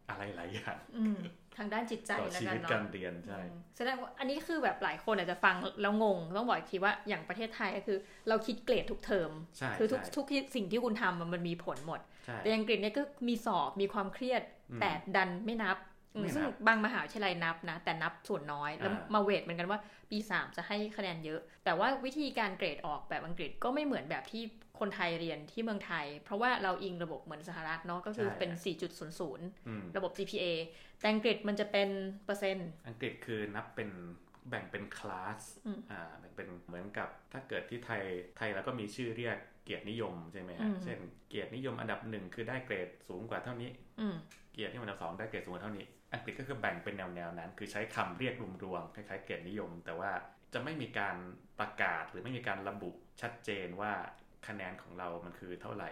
[0.09, 1.19] อะไรหลายอย่างอืม
[1.57, 7.97] ทางด้านจิตใจต่อแล้วชีกันวิตเนาะการเรียนใช่อืมแสดงว่าอันนี้คือแบบหลายคนอาจจะฟังแล้วงง ต้องบอกอีกทีว่าอย่างประเทศไทยก็คือ
[8.29, 15.77] เราคิดเกรดทุกเทอมใช่คือทุกใช่ทุกสิ่งที่คุณทำมันมีผลหมดใช่ แต่อังกฤษเนี่ยก็มีสอบมีความเครียดอืมแต่ดันไม่นับ
[16.15, 19.79] อืมไม่นับซึ่งบางมหาวิทยาลัยนับนะ แต่นับส่วนน้อย แล้วอ่ามาเวทเหมือนกันว่า
[20.11, 24.43] ปี 3 จะให้คะแนนเยอะ แต่ว่าวิธีการเกรดออกแบบอังกฤษก็ไม่เหมือนแบบที่
[24.79, 28.51] คนไทยเรียนที่เมืองไทย เพราะว่าเราอิงระบบเหมือนสหรัฐเนาะก็คือเป็น
[29.09, 30.45] 4.00อืมระบบ GPA
[30.99, 31.89] แต่อังกฤษมันจะเป็น
[32.25, 33.89] เปอร์เซ็นต์ อังกฤษคือนับเป็น
[34.49, 38.03] แบ่งเป็นคลาสอืมอ่าแบ่งเป็นเหมือนกับถ้าเกิดที่ไทย
[38.37, 40.99] ไทยแล้วก็มีชื่อเรียก เกียรตินิยมใช่ไหมอืฮะมเช่น
[41.29, 44.15] เกียรตินิยมอันดับหนึ่งคือได้เกรดสูงกว่าเท่านี้อืม
[44.53, 50.11] เกียรตินิยมอันดับสองได้เกรดสูงกว่าเท่านี้ อังกฤษก็คือแบ่งเป็นแนวๆนั้น คือใช้คำเรียกรวมๆคล้ายๆเกียรตินิยม แต่ว่า
[50.53, 51.15] จะไม่มีการ
[51.59, 52.89] ประกาศหรือไม่มีการระบุ
[53.21, 53.91] ชัดเจนว่า
[54.47, 55.91] คะแนนของเรามันคือเท่าไหร่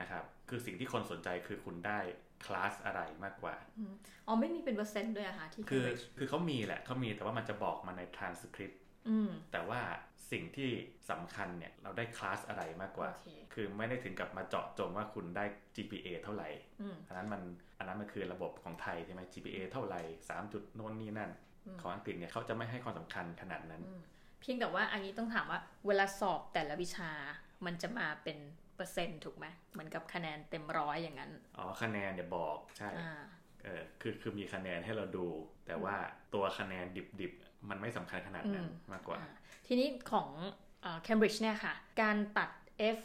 [0.00, 1.98] นะครับคือสิ่งที่คนสนใจคือคุณได้
[2.46, 3.56] คลาสอะไรมากกว่า
[4.26, 8.81] อ๋อไม่มีเป็นเปอร์เซ็นต์ด้วยอะค่ะที่คือ Cambridge คือเขามีแหละเขามีแต่ว่ามันจะบอกมาใน transcript อืม
[9.52, 9.80] แต่ว่า
[10.32, 10.70] สิ่งที่
[11.10, 16.48] สำคัญเนี่ยเราได้คลาสอะไรมากกว่าโอเคคือไม่ได้ถึงกับมาเจาะจงว่าคุณได้ GPA เท่าไหร่
[16.80, 17.42] อืมอันนั้นมัน
[17.78, 21.30] อันนั้นมันคือระบบของไทยใช่ไหม GPA เท่าไหร่3จุดโน่นนี่นั่น
[21.66, 24.02] อืมของอังกฤษเนี่ยเขาจะไม่ให้ความสำคัญขนาดนั้นอืม
[24.40, 27.10] เพียงแต่ว่าอันนี้ต้องถามว่าเวลาสอบแต่ละวิชา
[27.66, 28.38] มันจะมาเป็น
[28.76, 33.12] เปอร์เซ็นต์ถูกไหมเหมือนกับคะแนนเต็มร้อยอย่างนั้น อ๋อคะแนนเนี่ยบอกใช่อ่า
[33.64, 35.26] เออคือคือมีคะแนนให้เราดู
[35.66, 35.96] แต่ว่า
[36.34, 36.86] ตัวคะแนน
[37.20, 39.30] ดิบๆ มันไม่สำคัญขนาดนั้นอืมมากกว่าอ่า
[39.66, 40.28] ทีนี้ของ
[41.02, 42.50] เคมบริดจ์เนี่ยค่ะ การตัด
[42.96, 42.98] F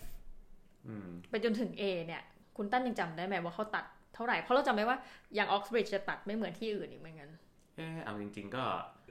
[0.87, 2.21] อืมไปจนถึง A เนี่ย
[2.57, 4.97] คุณตั้นยังจำได้ไหมว่าเขาตัดเท่าไหร่ เพราะเราจำได้ว่า
[5.35, 7.29] อย่างออกซบริดจ์จะตัดไม่เหมือนที่อื่นอีกเหมือนกัน
[7.77, 8.63] เออเอาจริง ๆ ก็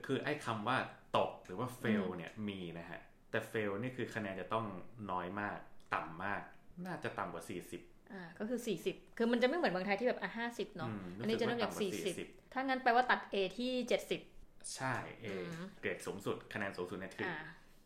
[0.05, 0.77] คือไอ้คำว่า
[1.17, 4.65] ตกหรือว่า fail อืมเนี่ยมีนะฮะ แต่ fail นี่คือคะแนนจะต้อง
[5.11, 5.57] น้อยมาก
[5.93, 6.41] ต่ำมาก
[6.85, 7.43] น่าจะต่ำกว่า
[7.77, 13.71] 40อ่าก็คือ 40 คือมันจะไม่เหมือนเมืองไทยที่แบบอะ50เนาะอืมอันนี้จะเริ่มจากรู้สึว่ต่ำว่40 ถ้างั้นแปลว่าตัด A ที่
[14.09, 14.36] 70
[14.75, 15.33] ใช่เออื
[15.65, 17.37] มเกรดสูงสุดคะแนนสูงสุดเนี่ยคืออ่า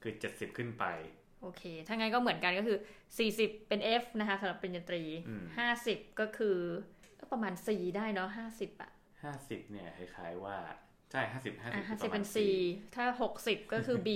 [0.02, 0.86] คือ70ขึ้นไป
[1.42, 2.78] โอเค ถ้างั้นก็เหมือนกันก็คือ
[3.22, 5.44] 40เป็น F นะคะสำหรับปริญญาตรีอืม
[5.82, 6.58] 50ก็คือ
[7.20, 7.68] ก็ประมาณ C
[7.98, 8.92] ได้เนาะ50อะ
[9.32, 10.58] 50เนี่ยคล้ายๆว่า
[11.12, 12.38] ใช่50อะ50คือป50ระมาเป็ณน C
[12.96, 13.06] ถ้า
[13.40, 14.10] 60ก็คือ B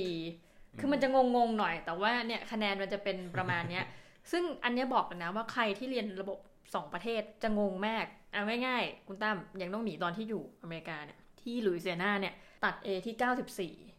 [0.79, 3.85] คือมันจะงงๆหน่อย แต่ว่าเนี่ยคะแนนมันจะเป็นประมาณเนี้ย
[4.31, 12.33] ซึ่งอันเนี้ยบอกเลยนะว่าใครที่เรียนระบบ2ประเทศจะงงมาก เอาง่ายๆ คุณตั้มยังต้องหนีตอนที่อยู่อเมริกาเนี่ยที่ลุยเซียนาเนี่ย
[12.65, 13.15] ตัด A ที่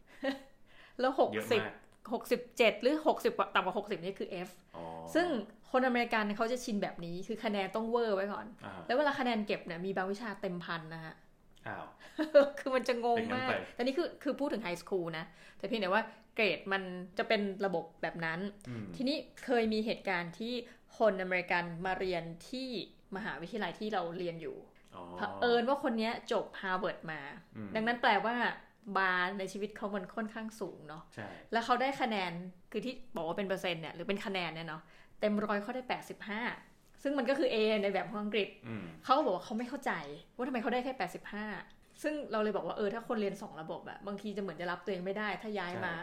[0.03, 1.73] 94แล้วเยอะ60มาก
[2.37, 4.83] 67หรือ60กว่าต่ำกว่า60นี่คือ F อ๋อ
[5.15, 5.27] ซึ่ง
[5.71, 11.15] คนอเมริกันเขาจะชินแบบนี้คือคะแนนต้องเวอร์ไว้ก่อนอ่าแล้วเวลาคะแนนเก็บเนี่ยมีบางวิชาเต็มพันนะฮะ
[11.67, 11.85] อ้าว
[12.59, 15.25] คือมันจะงงเป็นงั้มานกไปแต่นี่คือคือพูดถึง high school นะ
[15.57, 16.03] แต่เพียงแต่ว่า
[16.35, 16.81] เกรดมัน
[17.17, 20.53] จะเป็นระบบแบบนั้นอืมทีนี้เคยมีเหตุการณ์ที่
[20.97, 22.69] คนอเมริกันมาเรียนที่
[23.15, 24.76] มหาวิทยาลัยที่เราเรียนอยู่อ๋อ
[25.17, 27.21] เผอิญว่าคนเนี้ยจบฮาร์วาร์ดมา
[27.55, 28.35] อืมดังนั้นแปลว่า
[28.97, 32.31] บาร์ในชีวิตเขามันค่อนข้างสูงเนาะใช่แล้วเขาได้คะแนน
[32.71, 34.81] คือที่บอกว่าเป็นเปอร์เซ็นต์เนี่ยหรือเป็นคะแนนเนี่ยเนาะ
[35.19, 35.83] เต็มร้อยเขาได้
[36.45, 39.91] 85ซึ่งมันก็คือ A ในแบบของอังกฤษอืมเขาก็บอกว่าเขาไม่เข้าใจ
[40.35, 40.93] ว่าทำไมเขาได้แค่
[41.39, 45.93] 85 ซึ่งเราเลยบอกว่าเออถ้าคนเรียน2ระบบอะบางทีจะเหมือนจะรับตัวเองไม่ได้ ถ้าย้ายมา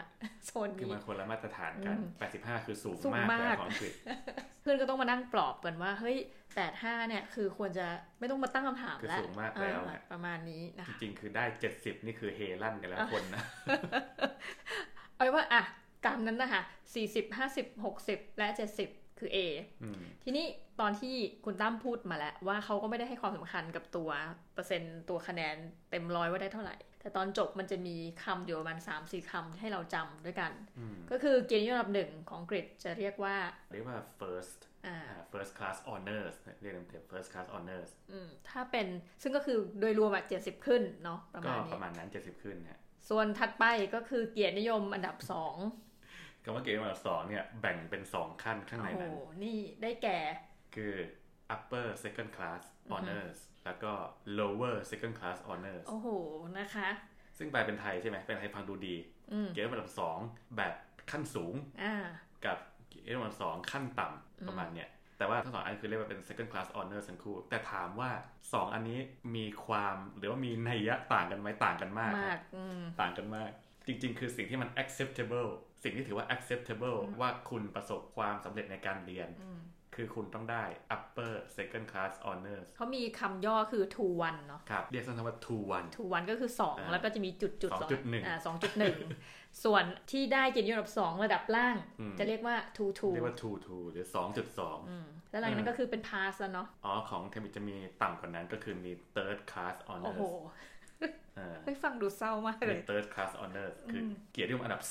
[0.45, 2.07] โซนคือนี้มันคนละมาตรฐานกันอืม
[2.59, 3.93] 85 คือสูงสูงมากมากแต่ของอังกฤษ
[4.61, 6.17] เพื่อนก็ต้องมานั่งปลอบกันว่าเฮ้ย
[6.63, 7.85] 85 เนี่ยคือควรจะ
[8.19, 11.43] ไม่ต้องมาตั้งคำถามคือแล้วสูงมากแล้วอ่าอะประมาณนี้นะจคะริงๆ คือได้
[11.75, 13.43] 70 นี่คือเฮลั่นกันแล้วคนนะ
[15.15, 15.61] เอาไว้ว่าอะ
[16.05, 16.61] กรรมนั้นนะคะ
[16.95, 19.37] 40 50 60 และ 70 คือ A
[19.83, 20.45] อืมทีนี้
[20.79, 24.09] ตอนที่คุณตั้มพูดมาแล้ว ว่าเขาก็ไม่ได้ให้ความสำคัญกับตัว
[24.53, 25.55] เปอร์เซ็นต์ตัวคะแนน
[25.91, 33.35] เต็มร้อยว่าได้เท่าไหร่ แต่ตอนจบมันจะมีคำอยู่ประมาณ3 4คำให้เราจำด้วยกันอืมก็คือเกียรตินิยมอันดับหนึ่งของอังกฤษจะเรียกว่า
[33.73, 38.87] เรียกว่า first อ่าอ่า first class honors เรียกเต็มๆ first class honors อืมถ้าเป็น
[39.21, 45.55] ซึ่งก็คือโดยรวมอะ70ขึ้นเนาะประก็มาณปนี้ระมาณนั้น70ขึ้นฮะส่วนถัดไปก็คือเกียรตินิยมอันดับสอง
[46.45, 50.19] คำว่าเกรดอันดับสองเนี่ยแบ่งเป็น2ขั้นข้างในโอ้โหนั้นนี่ได้แก่
[50.75, 50.93] คือ
[51.55, 53.91] upper second class honors แล้วก็
[54.39, 56.07] lower second class honors โอ้โห
[56.59, 56.89] นะคะ
[57.37, 58.95] ซึ่งแปลเป็นไทยใช่ไหมเป็นไทยฟังดูดี
[59.31, 60.17] อืมเกรดอันดับสอง
[60.57, 60.73] แบบ
[61.11, 61.95] ขั้นสูงอ่า
[62.45, 62.57] กับ
[62.89, 68.99] เกรดอันดับสองขั้นต่ำประมาณเนี้ยแต่ว่าทั้งสองอันคือเรียกว่าเป็น second class honors ทั้งคู่ แต่ถามว่า 2 อันนี้
[69.35, 73.51] มีความหรือว่ามีนัยยะต่างกันไหมต่างกันมากคมารักบอืมต่างกันมาก
[73.87, 75.49] จริง ๆ คือสิ่งที่มัน acceptable
[75.85, 79.61] สิ่งที่ถือว่า acceptable ว่าคุณประสบความสำเร็จในการเรียนอืม
[79.95, 80.63] คือคุณต้องได้
[80.95, 88.97] upper second class honors เขามีคำย่อคือ to one เนาะครับ เรียกสั้นๆว่า two one to one ก็คืออ่า2แล้วก็จะมีจุดจุดสองจุดหนึ่งอ่าสองจุดหนึ่ง
[89.63, 94.05] ส่วนที่ได้เกียรตินิยมอันดับสองระดับล่างอืมจะเรียกว่า to two เรียกว่า two two หรือ
[94.47, 100.23] 2.2อืมแล้วหลังจากนั้นก็คือเป็น pass แล้วเนาะอ๋อของเทมิจะมีต่ำกว่านั้นก็คือมี third class โอ้ honors โห
[101.35, 104.83] เออเฮ้ยฟังดูเศร้ามากเลเป็ยน third class honors คืออมเกียรตินิยมอันดับ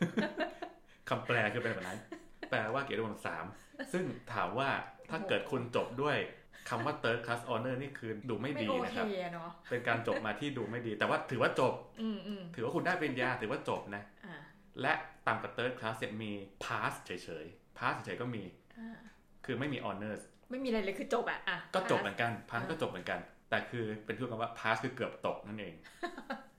[0.00, 1.98] 3คำแปลคือเป็นแบบนั้น
[2.50, 3.24] แปลว่าเกียรตินิยมอันดับ
[3.56, 4.04] 3ซึ่ง
[4.34, 4.68] ถามว่า
[5.10, 6.18] ถ้าเกิดคุณจบด้วย
[6.68, 14.36] คำว่า third class honor นี่คือดูไม่ไม่ดีโอนะเคครับเนาะเป็นการจบมาที่ดูไม่ดี แต่ว่าถือว่าจบอืมอืมถือว่าคุณได้ปริญญาถือว่าจบนะอ่า
[14.82, 14.92] และ
[15.26, 16.32] ต่ำกว่า third class เนี่ยมี
[16.64, 17.10] pass เฉ
[17.42, 18.44] ยๆ pass เฉยๆก็มี
[18.78, 18.98] อ่า
[19.44, 25.74] คือไม่มี honors ไม่มีอะไรเลยคือจบอะอะก็จบ pass เหมือนกัน pass ก็จบเหมือนกัน แต่คือเป็นที่คำว่า pass คือเกือบตกนั่นเอง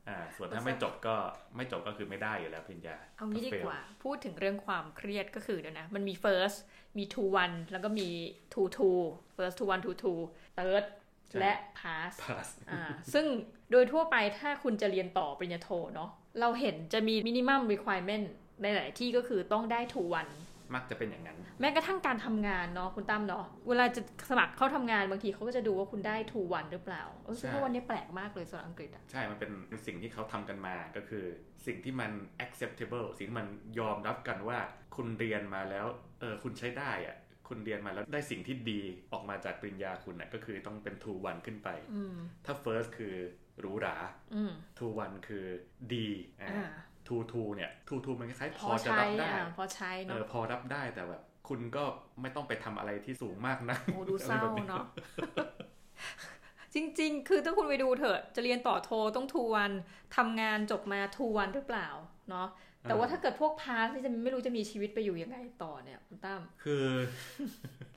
[0.10, 1.16] อ่าส่วนถ้าไม่จบก็
[1.56, 6.58] ไม่จบก็คือไม่ได้อยู่แล้วปริญญา เอางี้ดี fail กว่า พูดถึงเรื่องความเครียดก็คือเดี๋ยวนะ มันมี first
[6.98, 8.10] มี to one แล้วก็มี
[8.54, 9.00] to two
[9.36, 10.22] first to one to two
[10.58, 10.86] third
[11.30, 12.82] ใช่และ pass pass อ่า
[13.14, 13.26] ซึ่ง
[13.72, 18.26] โดยทั่วไปถ้าคุณจะเรียนต่อปริญญาโทเนาะเราเห็นจะมี minimum requirement
[18.62, 20.32] ในหลายที่ก็คือต้องได้ to one
[20.76, 29.52] มักจะเป็นอย่างนั้น แม้กระทั่งการทำงานเนาะคุณตั้มเนาะเวลาจะสมัครเข้าทำงานบางทีเขาก็จะดูว่าคุณได้ to one หรือเปล่าเออซึ่งใช่ว่าวันนี้แปลกมากเลยสำหรับอังกฤษอะใช่มันเป็น
[29.86, 31.26] สิ่งที่เขาทำกันมาก็คือ
[31.66, 32.12] สิ่งที่มัน
[32.46, 33.48] acceptable สิ่งที่มัน
[33.80, 34.60] ยอมรับกันว่า
[34.96, 35.86] คุณเรียนมาแล้ว
[36.20, 38.82] เออคุณใช้ได้อะคุณเรียนมาแล้วได้สิ่งที่ดี
[39.14, 43.16] ออกมาจากปริญญาคุณน่ะก็คือต้องเป็น two one ขึ้นไปอืมถ้า first คือ
[43.60, 43.98] หรูหรา
[44.36, 45.46] อืม two one คือ
[45.94, 46.08] ดี
[46.42, 46.70] อ่า
[47.10, 51.84] อ่า two two เนี่ย two two มันคล้ายๆพพออจะใช้รับได้อะพอใช้เอเนาะอพอรับได้แต่แบบ คุณก็
[52.22, 54.86] ไม่ต้องไปทำอะไรที่สูงมากนะโอ้ดูเศร้าอะไรแบบเนาะ
[56.76, 59.72] จริง ๆ คือถ้าคุณไปดูเถอะจะเรียนต่อโทต้องทูวัน
[60.16, 61.88] ทำงานจบมาทูวันหรือเปล่า
[62.30, 62.48] เนาะ
[62.84, 66.86] แต่ว่าถ้าเกิดพวกพาร์ทที่จะไม่รู้จะมีชีวิตไปอยู่ยังไงต่อเนี่ยคุณตั้มคือ
[67.82, 67.97] อ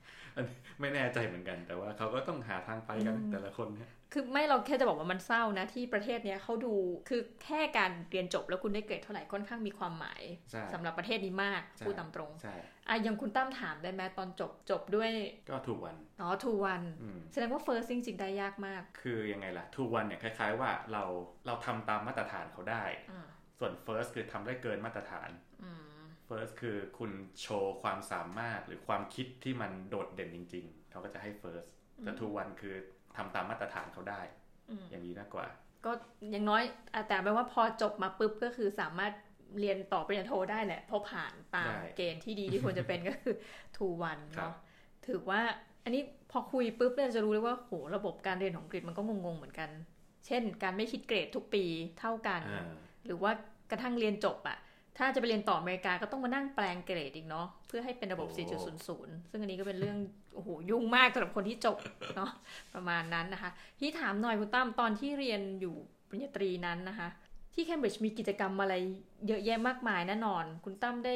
[0.79, 6.73] ไม่แน่ใจเหมือนกัน แต่ว่าเขาก็ต้องหาทางไปกันแต่ละคนเนี่ยคือไม่เราแค่จะบอกว่ามันเศร้านะที่ประเทศเนี้ยเขาดู
[7.09, 12.55] คือแค่การเรียนจบแล้วคุณได้เกรดเท่าไหร่ค่อนข้างมีความหมายใช่สำหรับประเทศนี้มากใช่พูดตามตรงใช่
[12.89, 15.09] อะอยังคุณตั้มถามได้ไหมตอนจบจบด้วย
[15.49, 21.03] ก็ถูกวันอ๋อทูวันอืมแสดงว่า first จริงๆได้ยากมาก คือยังไงล่ะทูวันเนี่ยคล้ายๆ ว่าเรา
[21.45, 23.27] เราทำตามมาตรฐานเขาได้อ่า
[23.59, 25.29] ส่วน first คือทำได้เกินมาตรฐาน
[25.63, 25.90] อืม
[26.31, 31.67] first คือคุณโชว์ความสามารถหรือความคิดที่มันโดดเด่นจริง ๆ เขาก็จะให้ first
[32.03, 32.75] แต่ทูวันคือ
[33.17, 34.21] ทำตามมาตรฐานเขาได้
[34.69, 35.47] อืมอย่างนี้มากกว่า
[35.85, 35.91] ก็
[36.31, 36.63] อย่างน้อย
[36.93, 39.13] อะแต่แปลว่าพอจบมาปุ๊บก็คือสามารถ
[39.59, 43.35] เรียนต่อปริญญาโทได้แหละเพราะผ่านตามได้เกณฑ์ที่ดีที่ควรจะเป็นก็คือ
[43.77, 44.53] ทูวันครับเนาะ
[45.07, 45.41] ถือว่า
[45.83, 49.69] อันนี้พอคุยปุ๊บเนี่ยจะรู้เลยว่าโหระบบการเรียนของอังกฤษมันก็งงๆเหมือนกัน
[50.25, 51.63] เช่น การไม่คิดเกรดทุกปี
[51.99, 52.69] เท่ากันอ่า
[53.05, 53.31] หรือว่า
[53.71, 54.57] กระทั่งเรียนจบอะ
[54.97, 58.45] ถ้าจะไปเรียนต่ออเมริกาก็ต้องมานั่งแปลงเกรดอีกเนาะเพื่อให้เป็นระบบโอ้
[58.77, 59.97] 4.00 ซึ่งอันนี้ก็เป็นเรื่อง
[60.35, 61.77] โอ้โหยุ่งมากสำหรับคนที่จบ
[62.17, 62.31] เนาะ
[62.75, 65.75] ประมาณนั้นนะคะ ที่ถามหน่อยคุณตั้มตอนที่เรียนอยู่
[66.09, 67.09] ปริญญาตรีนั้นนะคะ
[67.55, 68.73] ที่เคมบริดจ์มีกิจกรรมอะไร
[69.27, 71.15] เยอะแยะมากมายแน่นอน คุณตั้มได้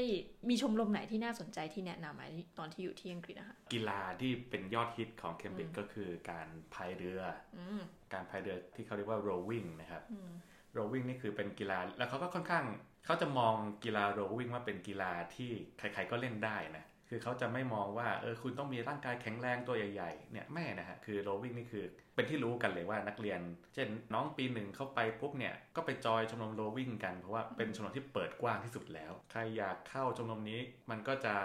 [0.50, 2.24] มีชมรมไหนที่น่าสนใจที่แนะนำไหม
[2.58, 7.22] ตอนที่อยู่ที่อังกฤษนะคะกีฬาที่เป็นยอดฮิตของเคมบริดจ์ก็คือการพายเรือ
[7.58, 7.82] อืม
[8.14, 10.32] การพายเรือที่เขาเรียกว่า rowing นะครับอืม
[10.78, 12.66] rowing นี่คือเป็นกีฬาแล้วเขาก็ค่อนข้าง
[13.06, 23.40] เขาจะมองกีฬา rowing ว่าเป็นกีฬาที่ใครๆก็เล่นได้นะคือเขาจะไม่มองว่าเออคุณต้องมีร่างกายแข็งแรงตัวใหญ่ๆเนี่ยไม่นะฮะคือ rowing นี่คือเป็นที่รู้กันเลยว่านักเรียน
[23.74, 31.36] เช่นน้องปีหนึ่งเข้าไปปุ๊บเนี่ยก็ไปจอยชมรม rowing กันเพราะว่าเป็นชมรมที่เปิดกว้างที่สุดแล้ว ใครอยากเข้าชมรมนี้มันก็จะ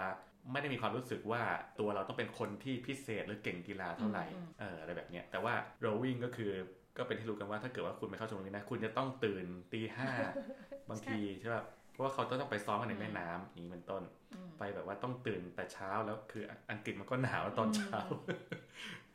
[0.51, 1.43] ไม่ได้มีความรู้สึกว่า
[1.79, 5.53] ตัวเราต้องเป็นคนที่พิเศษหรือเก่งกีฬาเท่าไหร่อืมเอออะไรแบบเนี้ยแต่ว่า
[5.85, 6.51] rowing ก็คือ
[6.97, 10.09] ก็เป็นที่รู้กันว่าถ้าเกิดว่าคุณไปเข้าชมรมนี้นะคุณจะต้องตื่นตีห้า
[10.89, 17.99] บางทีใช่ป่ะเพราะว่าเขาต้องไปซ้อมกันในแม่น้ำอย่างนี้เป็นต้นอืมไปแบบว่าต้องตื่นแต่เช้าแล้วคืออังกฤษมันก็หนาวตอนเช้า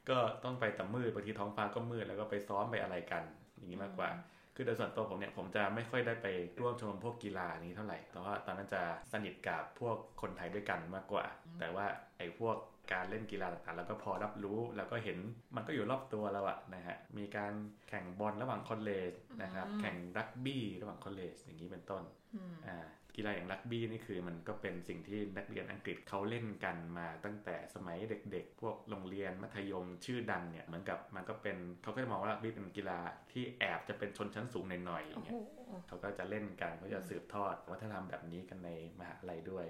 [0.08, 3.22] ก็ต้องไปแต่มืดบางทีท้องฟ้าก็มืดแล้วก็ไปซ้อมไปอะไรกัน
[3.56, 4.10] อย่างนี้มากกว่า
[4.54, 6.26] คือโดยส่วนตัวผมเนี่ยผมจะไม่ค่อยได้ไป
[6.60, 11.24] ร่วมชมรมพวกกีฬานี้เท่าไหร่แต่ว่าตอนนั้นจะสนิทกับพวกคนไทยด้วยกันมากกว่า
[11.58, 11.86] แต่ว่า
[12.18, 12.56] ไอ้พวก
[12.92, 15.18] การเล่นกีฬาต่างๆ แล้วก็พอรับรู้แล้วก็เห็น
[15.56, 17.52] มันก็อยู่รอบตัวเราอะนะฮะมีการ
[17.88, 22.02] แข่งบอลระหว่างคอลเลจนะครับอืมแข่งรักบี้ระหว่างคอลเลจอย่างนี้เป็นต้น
[22.34, 32.98] อืมอ่า กีฬาอย่างรักบี้นี่คือ มันก็เป็นสิ่งที่นักเรียนอังกฤษเขาเล่นกันมาตั้งแต่สมัยเด็กๆ พวกโรงเรียนมัธยมชื่อดังเนี่ยเหมือนกับมันก็เป็นเขาก็จะมองว่ารักบี้เป็นกีฬา
[33.32, 35.36] ที่แอบจะเป็นชนชั้นสูงหน่อยๆอย่างโอ้เงี้โห
[35.78, 39.66] ยเขาก็จะเล่นกันเขาจะสืบทอดวัฒนธรรมแบบนี้กันในมหาลัยด้วย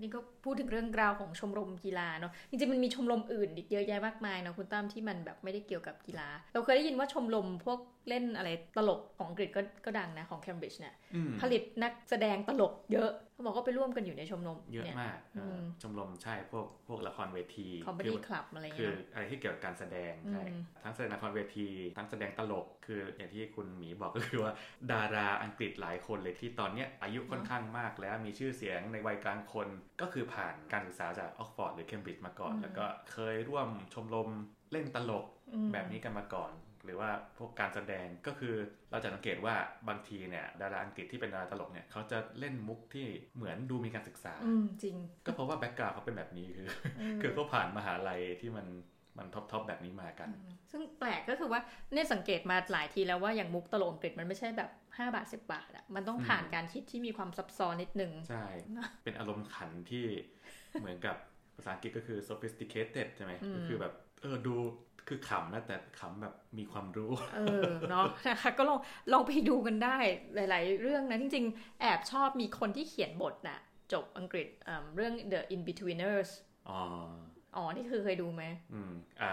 [0.00, 24.52] นี่ก็พูดถึงเรื่องราวของชมรมกีฬาเนาะจริงๆมันมีชมรมอื่นอีกเยอะแยะมากมายเนาะคุณตั้มที่มันแบบไม่ได้เกี่ยวกับกีฬา เราเคยได้ยินว่าชมรมพวกเล่นอะไรตลกของอังกฤษก็ก็ดังนะของเคมบริดจ์เนี่ยอืมผลิตนักแสดงตลกเยอะเขาบอกก็ไปร่วมกันอยู่ในชมรมเยอะเนี่ยมากเอออมชมรมใช่พวกพวกละครเวทีคอมเมคืดี้อคลับอะไรคืเงี้อยอะไรที่เกี่ยวกับการแสดงใช่อืมทั้งแสดงละครเวที ทั้งแสดงตลกคืออย่างที่คุณหมีบอกก็คือว่า
[24.92, 29.68] ดาราอังกฤษหลายคนเลยที่ตอนเนี้ยอายุค่อนข้างมากแล้วมีชื่อเสียงในวัยกลางคน
[30.00, 34.28] ก็คือผ่านการศึกษาจากออกฟอร์ดหรือเคมบริดจ์มาก่อน แล้วก็เคยร่วมชมรม
[34.72, 36.52] เล่นตลกอืมแบบนี้กันมาก่อน
[36.84, 38.54] หรือว่าพวกการแสดงก็คือ
[38.90, 39.54] เราจะสังเกตว่า
[39.88, 46.68] บางทีเนี่ยดาราอังกฤษที่เป็นดาราตลกเนี่ยเขาจะเล่นมุกที่เหมือนดูมีการศึกษาอืมจริง ก็เพราะว่าแบ็กกราวด์เขาเป็นแบบนี้คือ
[47.00, 48.66] อืมคือเขาผ่านมหาลัยที่มัน
[49.18, 50.30] มันท็อปทอปแบบนี้มากัน
[50.70, 51.60] ซึ่งแปลกก็คือว่า
[51.92, 58.46] เนี่ยสังเกตมาหลายทีแล้วว่าอย่างมุกตลกอังกฤษมันไม่ใช่แบบ 5 บาท 10 บาทอะมันต้องผ่านอืมการคิดที่มีความซับซ้อนนิดนึง ใช่
[59.04, 60.04] เป็นอารมณ์ขันที่
[60.80, 61.16] เหมือนกับ
[61.56, 64.54] ภาษาอังกฤษก็คือ sophisticated ใช่ไหมอืมก็คือแบบเออดู
[65.12, 68.78] คือขำนะแต่ขำแบบมีความรู้ เออเนาะนะคะก็ลอง
[69.12, 69.96] ลองไปดูกันได้
[70.34, 73.60] หลาย ๆ เรื่องนะ จริง ๆ แอบชอบมีคนที่เขียนบทน่ะ
[73.92, 76.30] จบอังกฤษอ่าเรื่อง The In-Betweeners
[76.68, 76.80] อ๋อ
[77.56, 79.32] อ๋อ นี่คือเคยดูไหมอืม อ่า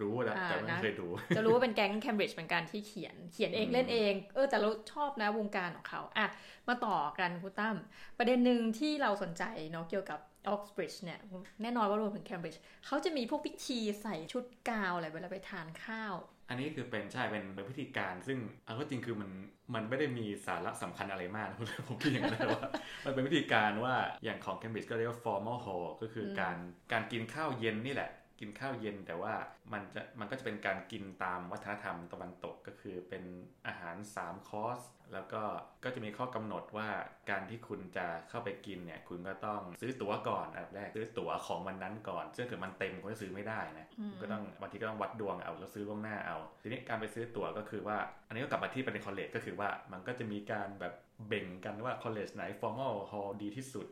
[0.00, 6.26] รู้แล้วอ่าแต่ไม่นะเคยดู จะรู้ว่าเป็นแก๊ง Cambridge เป็นการที่เขียน เขียนเองอืมเล่นเอง เออ แต่เราชอบนะวงการของเขา อะ
[6.68, 7.76] มาต่อกันคุณตั้ม
[8.18, 11.18] ประเด็นหนึ่งที่เราสนใจเนาะเกี่ยวกับ ออกซ์บริดจ์เนี่ย
[11.62, 16.14] แน่นอนว่ารวมถึงแคมบริดจ์เขาจะมีพวกพิธีใส่ชุดกาวอะไรเวลาไปทานข้าว
[16.48, 19.30] อันนี้คือเป็นใช่เป็นเป็นพิธีการ ซึ่งเอาก็จริงคือมัน
[19.74, 22.68] มันไม่ได้มีสาระสำคัญอะไรมากนะผมคิดอย่างนั้นว่า
[23.04, 26.56] มันเป็นพิธีการว่าอย่างของแคมบริดจ์ก็เรียกว่า formal hall ก็คือการ
[26.92, 29.34] การกินข้าวเย็นนี่แหละ กินข้าวเย็นแต่ว่า
[29.72, 33.24] มันจะมันก็จะเป็นการกินตามวัฒนธรรมตะวันตกก็คือเป็น
[33.66, 34.80] อาหาร 3 คอร์ส
[35.14, 35.42] แล้วก็
[35.84, 36.88] ก็จะมีข้อกำหนดว่า
[37.30, 47.96] การที่คุณจะเข้าไปกินเนี่ยคุณก็ต้องซื้อตั๋วก่อนอันดับแรกซื้อตั๋วของวันนั้นก่อน ซึ่งถ้าเกิดมันเต็มคุณก็ซื้อไม่ได้นะอืมก็ต้องบางทีก็ต้องวัดดวงเอาแล้วซื้อล่วงหน้าเอา ทีนี้การไปซื้อตั๋วก็คือว่า
[48.28, 50.94] อันนี้ก็กลับมาที่ประเด็นคอลเลจก็คือว่ามันก็จะมีการแบบ
[51.28, 53.86] เบ่งกันว่า college ไหน formal hall ดีที่สุด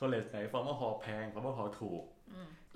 [0.00, 2.04] college ไหน formal hall แพง formal hall ถูก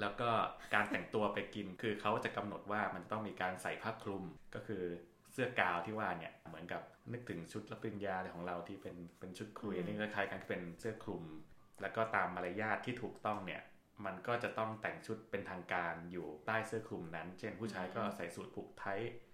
[0.00, 0.30] แล้วก็
[0.74, 4.85] การแต่งตัวไปกิน คือเขาจะกำหนดว่ามันต้องมีการใส่ผ้าคลุม ก็คือ
[5.33, 11.22] เสื้อกาวที่ว่าเนี่ยเหมือนกับนึกถึงชุดรับปริญญาของเราที่เป็นเป็นชุดคุยนี่คล้ายๆกันเป็นเสื้อคลุม
[11.80, 13.62] แล้วก็ตามมารยาทที่ถูกต้องเนี่ย
[14.04, 18.85] มันก็จะต้องแต่งชุดเป็นทางการอยู่ใต้เสื้อคลุมนั้น เช่นผู้ชายก็ใส่สูทผูกไท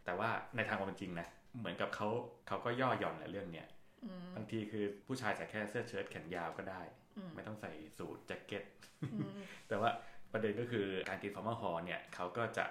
[0.05, 2.09] แต่ว่าในทางความเป็นจริงนะเหมือนกับเขา
[2.49, 3.67] เขาก็ย่อหย่อนในเรื่องเนี้ย
[4.37, 6.83] บางทีคือผู้ชายใส่แค่เสื้อเชิ้ตแขนยาวก็ได้
[7.35, 8.65] ไม่ต้องใส่สูทแจ็คเก็ต
[9.69, 9.91] แต่ว่า
[10.33, 12.67] ประเด็นก็คือการกิน formal hall เนี่ยเขาก็จะ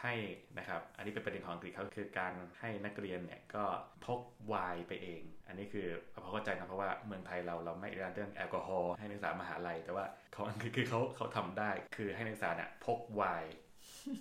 [0.00, 0.14] ให้
[0.58, 3.64] นะครับ อันนี้เป็นประเด็นของอังกฤษเขาคือการให้นักเรียนเนี่ยก็
[4.04, 5.86] พกไวน์ไปเอง อันนี้คือ
[6.22, 13.54] พอเข้าใจนะเพราะว่าเมืองไทยเราเราไม่เรื่องแอลกอฮอล์ให้นักศึกษามหาลัย แต่ว่าของอังกฤษคือเขาเขาทำได้คือให้นักศึกษาเนี่ยพกไวน์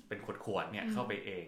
[0.08, 1.46] เป็นขวดๆเนี่ยเข้าไปเอง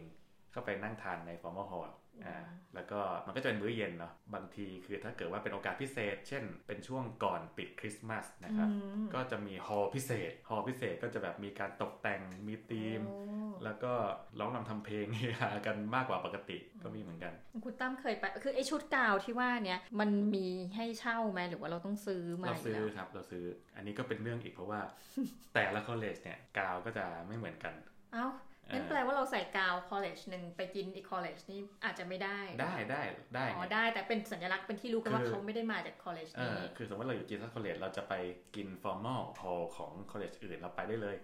[0.51, 1.89] เข้าไปนั่งทานในฟอร์มอลฮอล
[2.25, 2.37] อ่า
[2.75, 8.69] แล้วก็มันก็จะเป็นมื้อเย็นเนาะบางทีคือถ้าเกิดว่าเป็นโอกาสพิเศษ เช่น เป็นช่วงก่อนปิดคริสต์มาสนะครับ
[9.13, 13.01] ก็จะมีฮอลพิเศษฮอลพิเศษก็จะแบบมีการตกแต่งมีธีม
[13.63, 13.93] แล้วก็
[14.39, 23.43] ร้องนำทำเพลงเฮฮากันมากกว่าปกติก็มีเหมือนกัน คุณตั้มเคยไป คือไอชุดกาวที่ว่าเนี้ยมันมีให้เช่าไหมหรือว่าเราต้องซื้อมาเราซื้อครับเราซื้อ
[23.75, 24.81] อันนี้ก็เป็นเรื่องอีกเพราะว่า
[25.53, 27.73] แต่ละ college เนี่ยกาวก็จะไม่เหมือนกัน
[28.13, 28.27] เอ้า
[28.73, 33.01] นั่นแปลว่าเราใส่ gown college หนึ่งไปกินอีก college นี่อาจจะไม่ได้ได้ได้
[33.35, 38.13] ได้อ๋อได้แต่เป็นสัญลักษณ์เป็นที่รู้กันว่าเขาไม่ได้มาจาก college นี้อะคือสมมติเราอยู่ Jesus College เราจะไป
[38.55, 41.15] กิน formal hall ของ college อื่นเราไปได้เลย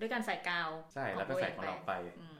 [0.00, 1.92] ด้วยการใส่กาว ใช่แล้วก็ใส่ของเราไป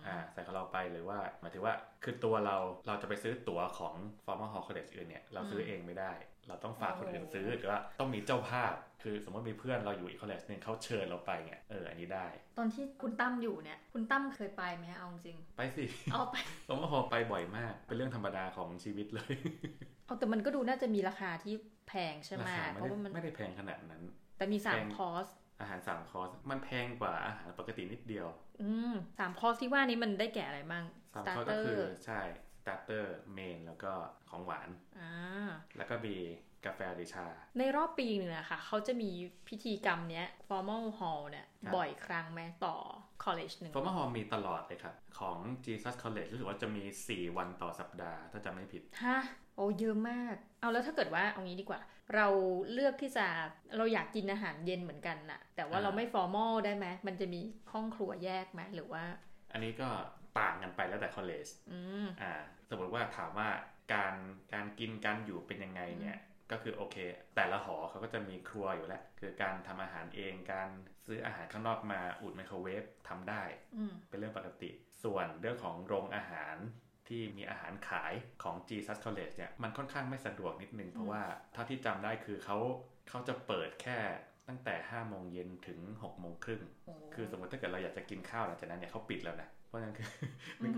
[0.07, 3.95] อ่าใส่ของเราไปหรือว่าหมายถึงว่าคือตัวเราเราจะไปซื้อตั๋วของ
[4.25, 6.13] formal hall college อื่นเนี่ยเราซื้อเองไม่ได้
[6.49, 12.27] เราต้องฝากคนอื่นซื้อหรือว่าต้องมีเจ้าภาพ คือสมมติมีเพื่อนเราอยู่อีก college หนึ่งเขาเชิญเราไปเนี่ยเอออันนี้ได้
[12.59, 19.35] ตอนที่คุณตั้มอยู่เนี่ย คุณตั้มเคยไปไหมเอาจริง ไปสิเอาไป formal hall ไปบ่อยมาก เป็นเรื่องธรรมดาของชีวิตเลย
[20.07, 21.55] เอาแต่มันก็ดูน่าจะมีราคาที่
[21.89, 24.03] แพงใช่ไหมราคาเพไม่ราะได้ว่ามันไม่ได้แพงขนาดนั้น
[24.37, 25.27] แต่มีสามแพงคอร์ส
[25.61, 28.27] อาหารสามคอร์สมันแพงกว่าอาหารปกตินิดเดียว
[28.63, 32.21] อืมสามคอร์สที่ว่านี้มันได้แก่อะไรบ้างสามคอร์สก็คือใช่
[32.63, 33.05] starter
[33.37, 33.93] main แล้วก็
[34.29, 34.69] ของหวาน
[35.01, 35.13] อ่า
[35.77, 36.17] แล้วก็มี
[36.67, 37.27] กาแฟหรือชา
[37.59, 39.11] ในรอบปีหนึ่งอะค่ะเขาจะมี
[39.49, 42.77] พิธีกรรมเนี้ย formal hall เนี่ยครับบ่อยครั้งไหมต่อ
[43.25, 49.19] college หนึ่งฟอร์ม l ฮอลมีตลอดเลยครับ ของ Jesus College รู้สึกว่าจะมี 4 วันต่อสัปดาห์ ถ้าจำไม่ผิด ฮะ
[49.57, 51.81] โอ้เยอะมาก เอาแล้วถ้าเกิดว่าเอางี้ดีกว่า
[52.15, 52.27] เรา
[52.73, 53.27] เลือกที่จะ
[53.77, 57.41] เราอยากกินอาหารเย็นเหมือนกันน่ะ แต่ว่าอ่าเราไม่ formal ได้ไหมมันจะมี
[57.73, 59.05] ห้องครัวแยกไหมหรือว่า
[59.53, 59.89] อันนี้ก็
[60.39, 62.33] ต่างกันไปแล้วแต่ college อืมอ่า
[62.71, 63.49] สมมติว่าถามว่า
[63.95, 64.15] การ
[64.55, 66.19] การกินการอยู่เป็นยังไงเนี่ย
[66.51, 66.97] ก็คือโอเค
[67.37, 70.71] แต่ละหอเขาก็จะมีครัวอยู่แล้ว คือการทำอาหารเองการ
[71.07, 73.43] ซื้ออาหารข้างนอกมาอุดไมโครเวฟทำได้
[73.77, 74.71] อืมเป็นเรื่องปกติ
[75.03, 76.57] ส่วนเรื่องของโรงอาหาร
[77.09, 78.13] ที่มีอาหารขาย
[78.43, 82.59] ของ Jesus College เนี่ยมันค่อนข้างไม่สะดวกนิดนึง เพราะว่าเท่าที่จำได้คือเขา
[83.09, 83.99] เขาจะเปิดแค่
[84.49, 90.09] ตั้งแต่5โมงเย็นถึง6โมงครึ่งโอ้คือสมมติถ้าเกิดเราอยากจะกินข้าวหลังจากนั้นเนี่ยเขาปิดแล้วนะ เพราะฉะนั้นคือ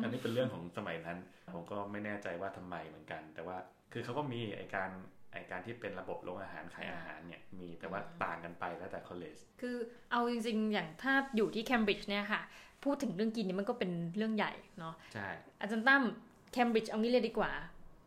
[0.02, 1.18] อันนี้เป็นเรื่องของสมัยนั้น
[1.54, 3.56] ผมก็ไม่แน่ใจว่าทำไมเหมือนกัน แต่ว่า
[3.92, 4.90] คือเขาก็มีไอการ
[5.32, 9.76] ไอการที่เป็นระบบโรงอาหารขายอาหารเนี่ยมีแต่ว่าต่างกันไปแล้วแต่ college คือ
[10.10, 12.42] เอาจริงๆ อย่างถ้าอยู่ที่เคมบริดจ์เนี่ยค่ะ
[12.86, 15.28] พูดถึงเรื่องกินนี่มันก็เป็นเรื่องใหญ่เนาะใช่
[15.60, 16.02] อาจารย์ตั้ม
[16.52, 17.52] เคมบริดจ์เอางี้เลยดีกว่า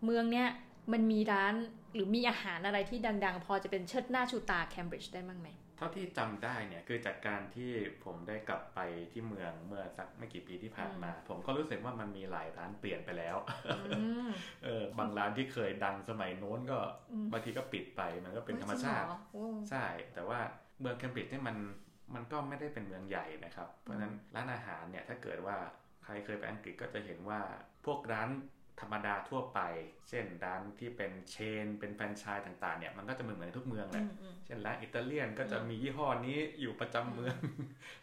[0.05, 0.47] เมืองเนี้ย
[0.93, 1.53] มันมีร้าน
[1.93, 7.71] หรือมีอาหารอะไรที่ดัง ๆ พอจะเป็นเชิดหน้าชูตาเคมบริดจ์ได้บ้างไหมเท่าที่จำได้เนี่ยคือจากการที่
[8.05, 8.79] ผมได้กลับไป
[9.11, 13.37] ที่เมืองเมื่อสักไม่กี่ปีที่ผ่านมา ผมก็รู้สึกว่ามันมีหลายร้านเปลี่ยนไปแล้ว
[13.97, 14.29] อืม
[14.63, 16.79] เออบางร้านที่เคยดังสมัยโน้นก็
[17.31, 20.39] บางทีก็ปิดไปมันก็เป็นธรรมชาติเฮ้ยจงเหอโอ้ใช่แต่ว่า
[20.79, 21.55] เมืองเคมบริดจ์เนี่ยมัน
[22.15, 25.57] มันก็ไม่ได้เป็นเมืองใหญ่นะครับ เพราะฉะนั้นร้านอาหารเนี่ยถ้าเกิดว่า
[26.03, 27.41] ใครเคยไปอังกฤษก็จะเห็นว่า
[27.85, 28.29] พวกร้าน
[28.81, 29.59] ธรรมดาทั่วไป
[30.09, 37.35] เช่นร้านที่เป็นเชน เป็นแฟรนไชส์ต่างๆเนี่ยมันก็จะเหมือนเหมือนทุกเมืองแหอืละมอืมเช่นร้านอิตาเลียนก็จะมียี่ห้อนี้อยู่ประจำเมือง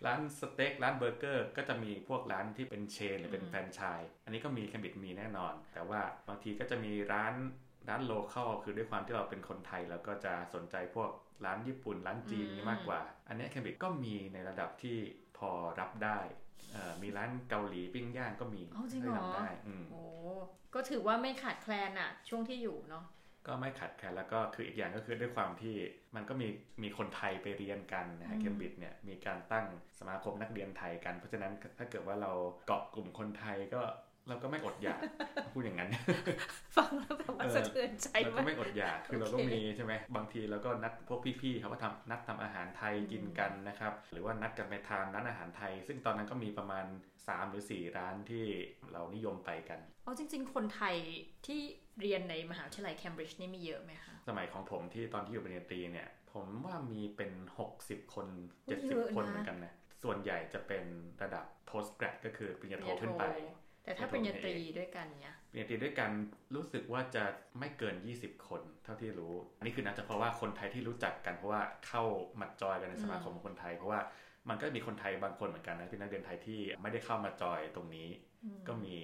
[0.06, 7.34] ร้านสเต็กร้านเบอร์เกอร์ ก็จะมีพวกร้านที่เป็นเชนหรือเป็นอืมแฟรนไชส์ อันนี้ก็มีเคมบริดจ์มีแน่นอน แต่ว่าบางทีก็จะมีร้าน
[7.88, 11.10] ร้าน local คือด้วยความที่เราเป็นคนไทยเราก็จะสนใจพวก
[11.44, 14.98] ร้านญี่ปุ่น ร้านจีนนี่มากกว่า อันนี้แคมบิดก็มีในระดับที่
[15.38, 16.18] พอรับได้
[16.72, 20.02] เอ่อมีร้านเกาหลีปิ้งย่างก็มีอ๋อจริงเหรอให้ทำได้อืมโอ้
[20.74, 23.04] ก็ถือว่าไม่ขาดแคลนอะช่วงที่อยู่เนาะ
[23.46, 25.74] ก็ไม่ขัดแคลนแล้วก็คืออีกอย่างก็คือด้วยความที่
[26.14, 26.48] มันก็มี
[26.82, 29.66] มีคนไทยไปเรียนกันนะฮะอืมเคมบริดจ์เนี่ยมีการตั้ง
[29.98, 32.32] สมาคมนักเรียนไทยกัน เพราะฉะนั้นถ้าเกิดว่าเรา
[32.66, 33.82] เกาะกลุ่มคนไทยก็
[34.28, 35.00] เราก็ไม่อดอยาก
[35.54, 35.90] พูดอย่างนั้น
[36.76, 46.86] ฟังแล้วแบบว่าสะเทือนใจเราก็มากไม่อดอยากคือเราก็โอเคมีใช่ไหมบางทีเราก็นัดพวกพี่ๆเขาก็ทำนัดทำอาหารไทยกินกันนะครับ หรือว่านัดกันไปทานร้านอาหารไทย ซึ่งตอนนั้นก็มีประมาณ
[47.18, 48.44] 3 หรือ 4 ร้านที่
[48.92, 50.96] เรานิยมไปกันอ๋อจริง ๆ คนไทย
[51.46, 51.60] ที่
[52.00, 57.32] เรียนในมหาวิทยาลัยเคมบริดจ์นี่มีเยอะไหมคะสมัยของผมที่ตอนที่อยู่ปริญญาตรีเนี่ยผมว่ามีเป็น
[57.72, 58.26] 60 คน
[58.66, 60.84] เยอะนะ70 คนเหมือนกันนะส่วนใหญ่จะเป็น
[61.22, 63.24] ระดับ post grad ก็คือปริญญาโทขึ้นไป
[63.86, 66.10] แต่ถ้าปริญญาตรีด้วยกันเนี่ยปริญญาตรีด้วยกัน
[66.54, 67.24] รู้สึกว่าจะ
[67.58, 72.04] ไม่เกิน 20 คนเท่าที่รู้ อันนี้คือนับเฉพาะว่าคนไทยที่รู้จักกันเพราะว่าเข้า
[72.40, 74.00] มาจอยกันในสมาคมของคนไทย เพราะว่า
[74.48, 78.08] มันก็มีคนไทยบางคนเหมือนกันนะที่นักเรียนไทยที่ไม่ได้เข้ามาจอยตรงนี้
[78.68, 78.94] ก็มี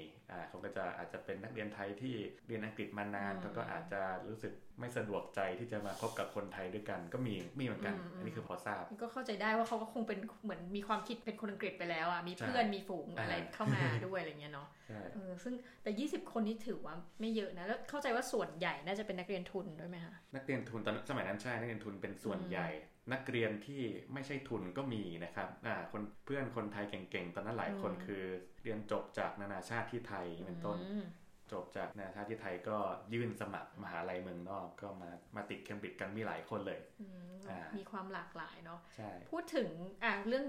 [0.49, 2.14] เขาก็จะอาจจะเป็นนักเรียนไทยที่
[2.47, 22.68] เรียนอังกฤษมานานอืมเขาก็อาจจะรู้สึกไม่สะดวกใจที่จะมาพบกับคนไทยด้วยกัน ก็มีมีเหมือนกันอืมอืมอันนี้คือพอทราบก็เข้าใจได้ว่าเขาก็คงเป็นเหมือนมีความคิดเป็นคนอังกฤษไปแล้วอะมีใช่เพื่อนมีฝูงอ่าอะไรเข้ามาด้วยอะไรเงี้ยเนาะใช่เออซึ่งแต่ 20 คนนี้ถือว่าไม่เยอะนะแล้วเข้าใจว่าส่วนใหญ่น่าจะเป็นนักเรียนทุนด้วยไหมคะนักเรียนทุนตอนสมัยนั้นใช่นักเรียนทุนเป็นส่วนอืมใหญ่
[23.13, 23.83] นักเรียนที่
[24.13, 28.25] ไม่ใช่ทุนก็มีนะครับอ่าคนเพื่อนคนไทยเก่งๆ ตอนนั้นหลายคนคือ
[28.63, 31.07] เรียนจบจากนานาชาติที่ไทยเป็นต้นอืม
[31.53, 32.77] จบจากนานาชาติที่ไทยก็
[33.13, 39.69] ยื่นสมัครมหาลัยเมืองนอกก็มามาติดเคมบริดจ์กันมีหลายคนเลยอืมอ่ามีมีความหลากหลายเนาะใช่พูดถึง
[40.05, 40.45] อะเรื่อง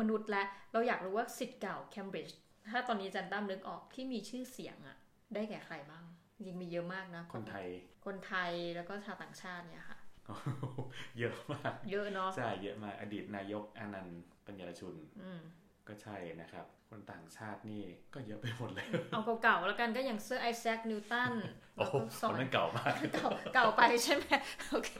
[0.00, 0.42] มนุษย์และ
[0.72, 2.36] เราอยากรู้ว่าศิษย์เก่าเคมบริดจ์
[2.70, 4.96] ถ้าตอนนี้อาจารย์ตั้มนึกออกที่มีชื่อเสียงอะ
[5.34, 6.04] ได้แก่ใครบ้าง
[6.34, 7.66] จริงๆมีเยอะมากนะคนไทย
[8.06, 9.87] คนไทยแล้วก็ชาวต่างชาติเนี่ยค่ะ
[11.18, 15.40] เยอะมากเยอะเนาะใช่เยอะมากอดีตนายกอานันท์ปันยารชุนอืม
[15.88, 17.82] ก็ใช่นะครับ คนต่างชาตินี่
[18.14, 21.32] ก็เยอะไปหมดเลย เอาเก่าๆแล้วกันก็อย่างเซอร์ไอแซคนิวตัน
[21.76, 24.26] โอ้แล้วโหก็สองคนนั้นเก่ามากเก่าเก่าไปใช่ไหม
[24.70, 24.92] โอเค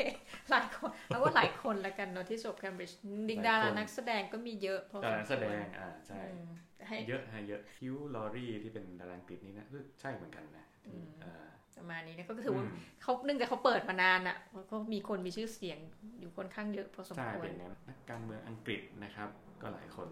[0.51, 2.99] หลายคนแล้วว่าหลายคนแล้วกันเนาะที่จบเคมบริดจ์
[3.29, 6.49] ดิงหดาลายคนรานักแสดงก็มีเยอะพอดาสรามนักคแสดวรงอ่าใช่อืม
[6.89, 9.66] ให้เยอะฮะเยอะฮิวลอรี่ที่เป็นดาราอังกฤษนี่นะ
[10.01, 11.47] ใช่เหมือนกันนะที่เอ่อ
[11.81, 14.37] ประมาณนี้นะก็ถือว่าอืมเขาเนื่องจากเขาเปิดมานานอะ
[14.70, 15.79] ก็มีคนมีชื่อเสียง
[16.20, 19.29] อยู่ค่อนข้างเยอะพอสมใช่ควรเป็นอย่างนั้นนักการเมืองอังกฤษนะครับ
[19.62, 20.09] ก็หลายคน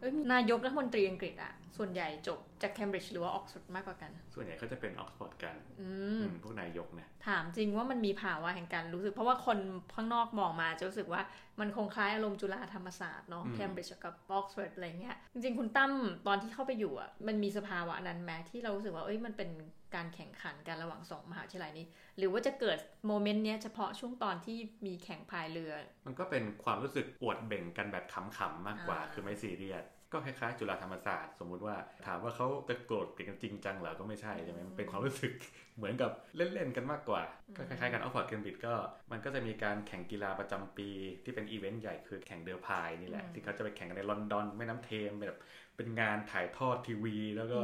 [0.00, 9.58] เอ้ยมีนายกรัฐมนตรีอังกฤษอะส่วนใหญ่จบจากเคมบริดจ์หรือว่าออกซฟอร์ดมากกว่ากัน ส่วนใหญ่เขาจะเป็นออกซฟอร์ดกันอืมอืมพวกนายกเนี่ยถามจริงว่ามันมีภาวะแห่งการรู้สึก เพราะว่าคน
[9.94, 11.22] ข้างนอกมองมาจะรู้สึกว่า
[11.60, 15.92] มันคงคล้ายอารมณ์จุฬาธรรมศาสตร์เนาะเคมบริดจ์กับออกซฟอร์ดอะไรเงี้ยจริงๆคุณตั้ม
[16.26, 19.50] ตอนที่เข้าไปอยู่อะมันมีสภาวะนั้นไหมที่เรารู้สึกว่าเอ้ยมันเป็น
[19.94, 21.86] การแข่งขันกันระหว่างสองมหาวิทยาลัยนี้
[22.18, 25.72] หรือว่าจะเกิดโมเมนต์เนี้ยเฉพาะช่วงตอนที่มีแข่งพายเรือ
[26.06, 31.76] มันก็เป็นความรู้สึกอวดเบ่งกันแบบขำๆมากกว่าอ่า คือไม่ซีเรียสก็คล้ายๆจุฬาธรรมศาสตร์ สมมุติว่า
[32.06, 35.32] ถามว่าเขาจะโกรธกันจริงจังเหรอก็ไม่ใช่ใช่ไหมมันเป็นความรู้สึก
[35.76, 37.22] เหมือนกับเล่นๆกันมากกว่า
[37.56, 38.74] ก็คล้ายๆกันออกซฟอร์ดเคมบริดจ์ก็
[39.12, 40.88] มันก็จะมีการแข่งกีฬาประจำปี
[41.24, 45.40] ที่เป็นอีเวนต์ใหญ่คือแข่งเรือพายนี่แหละ ที่เขาจะไปแข่งกันในลอนดอนแม่น้ำเทมส์แบบ
[45.76, 47.60] เป็นงานถ่ายทอดทีวี แล้วก็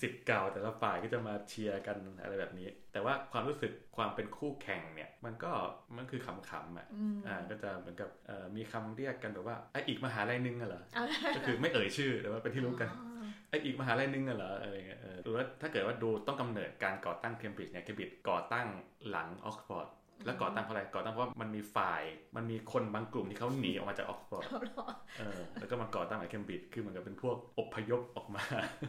[0.00, 5.50] ศิษย์เก่าแต่ละฝ่ายก็จะมาเชียร์กันอะไรแบบนี้ แต่ว่าความรู้สึกความเป็นคู่แข่งเนี่ย มันก็
[5.96, 11.04] มันคือขำๆอะอืมอ่าก็จะเหมือนกับเอ่อมีคำเรียกกันแบบว่าไออีกมหาลัยนึงอะเหรอเอา
[11.36, 18.66] ก็คือไม่เอ่ยชื่อแต่ว่าเป็นที่รู้กันอ๋อไออีกมหาลัยนึงอะเหรออะไรเงี้ยเออหรือว่าถ้าเกิดว่าดูต้องกำเนิดการก่อตั้งเคมบริดจ์เนี่ยเคมบริดจ์ก่อตั้ง
[19.10, 19.88] หลังออกซฟอร์ด
[20.26, 22.02] แล้วก่อตั้งเพราะอะไรก่อตั้งเพราะว่ามันมีฝ่าย
[22.36, 24.86] มันมีคนบางกลุ่มที่เขาหนีออกมาจากออกซฟอร์ดเอาเหรอ
[25.18, 28.44] เออแล้วก็มาก่อตั้งหลังเคมบริดจ์คือเหมือนกับเป็นพวกอพยพออกมา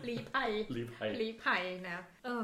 [0.09, 2.41] รีภัยรีภัยรีภัยนะเออ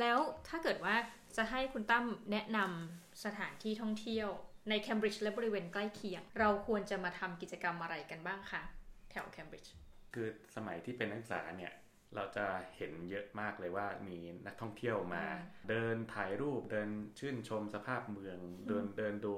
[0.00, 0.18] แล้ว
[0.48, 0.94] ถ้าเกิดว่า
[1.36, 4.28] จะให้คุณตั้มแนะนำสถานที่ท่องเที่ยว
[4.68, 8.62] ในเคมบริดจ์และบริเวณใกล้เคียง เราควรจะมาทำกิจกรรมอะไรกันบ้างคะ
[9.10, 9.72] แถวเคมบริดจ์
[10.14, 11.72] คือสมัยที่เป็นนักศึกษาเนี่ย
[12.16, 12.46] เราจะ
[12.76, 15.24] เห็นเยอะมากเลยว่ามีนักท่องเที่ยวมา
[15.68, 16.88] เดินถ่ายรูปเดิน
[17.18, 18.38] ชื่นชมสภาพเมือง
[18.68, 19.34] เดินเดินดู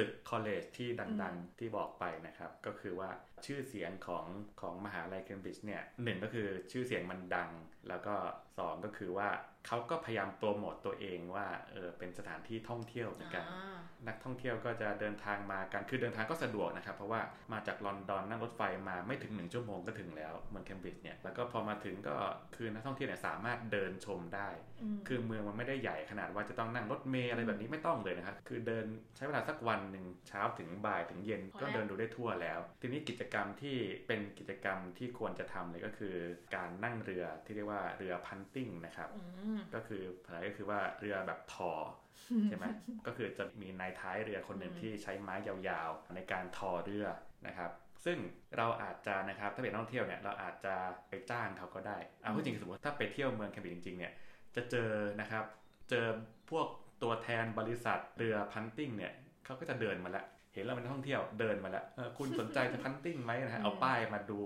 [0.00, 0.88] ตึกคอลเลจที่
[1.22, 3.10] ดังๆที่บอกไปนะครับ ก็คือว่า
[3.46, 4.26] ชื่อเสียงของ
[4.60, 7.50] ของมหาลัยเคมบริดจ์เนี่ยหนึ่งก็คือชื่อเสียงมันดัง
[7.88, 8.14] แล้วก็
[8.58, 9.28] สองก็คือว่า
[9.66, 17.20] เขาก็พยายามโปรโมตตัวเองว่าเออเป็นสถานที่ท่องเที่ยวเหมือนกันอ่านักท่องเที่ยวก็จะเดินทางมากันคือเดินทางก็สะดวกนะครับ เพราะว่า
[17.52, 22.16] มาจากลอนดอนนั่งรถไฟมาไม่ถึงหนึ่งชั่วโมงก็ถึงแล้วเมืองเคมบริดจ์เนี่ยแล้วก็พอมาถึงก็
[22.56, 24.48] คือนักท่องเที่ยวเนี่ยสามารถเดินชมได้
[24.82, 28.84] อืมคือเมืองมันไม่ได้ใหญ่ขนาดว่าจะต้องนั่งรถเมล์อะไรแบบนี้ไม่ต้องเลยนะครับคือเดิน
[29.16, 33.76] ใช้เวลาสักวันหนึ่งเช้าถึงบ่ายถึงเย็นพอก็แล้วเดินดูได้ทั่วแล้ว ทีนี้กิจกรรมที่
[34.06, 36.14] เป็นกิจกรรมที่ควรจะทำเลยก็คือ
[36.56, 39.22] การนั่งเรือที่เรียกว่าเรือพันติ้งนะครับอื
[39.56, 41.72] มก็คือภาษาก็คือว่าเรือแบบทอ
[42.48, 42.66] ใช่ไหม
[43.06, 47.06] ก็คือจะมีนายท้ายเรือคนหนึ่งอืมที่ใช้ไม้ยาวๆ ในการทอเรือ
[47.46, 47.70] นะครับ
[48.04, 48.18] ซึ่ง
[48.56, 50.74] เราอาจจะนะครับถ้าเป็นนักท่องเที่ยวเนี่ยเราอาจจะ
[51.08, 54.12] ไปจ้างเขาก็ได้เอาพูดจริงๆสมมติถ้าไปเที่ยวเมืองแคมป์จริงๆเนี่ย
[54.56, 55.44] จะเจอนะครับ
[55.90, 56.06] เจอ
[56.50, 56.66] พวก
[57.02, 59.12] ตัวแทนบริษัทเรือพันติ้งเนี่ย
[59.50, 60.24] เขเขาก็จะเดินมาละ
[60.54, 61.84] เห็นเราเป็นนักท่องเที่ยวเดินมาแล้ว
[62.18, 64.40] คุณสนใจจะพันติ้งไหมนะฮะเอาป้ายมาดู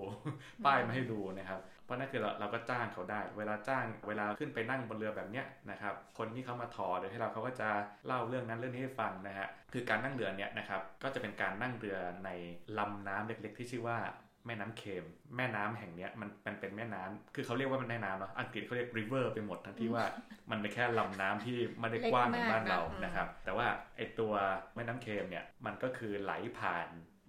[0.67, 7.69] ป้ายมาให้ดูนะครับ เพราะนั่นคือเราเราก็จ้างเขาได้ เวลาจ้างเวลาขึ้นไปนั่งบนเรือแบบเนี้ยนะครับคนที่เขามาถอหรือให้เราเขาก็จะ
[8.07, 12.31] เล่าเรื่องนั้นเรื่องนี้ให้ฟังนะฮะคือการนั่งเรือเนี้ยนะครับก็จะเป็นการนั่งเรือใน
[12.79, 13.99] ลำน้ำเล็กๆ ที่ชื่อว่า
[14.47, 15.05] แม่น้ำเค็ม
[15.37, 20.05] แม่น้ำแห่งนี้มันมันเป็นแม่น้ำคือเขาเรียกว่ามันแม่น้ำเนาะอังกฤษเขาเรียก river ไปหมดทั้งที่ว่า
[20.51, 23.67] มันเป็นแค่ลำน้ำที่ไม่ได้กว้างเหมือนบ้านเรานะครับ แต่ว่า
[23.97, 24.33] ไอตัว
[24.75, 26.89] แม่น้ำเค็มเนี่ยมันก็คือไหลผ่าน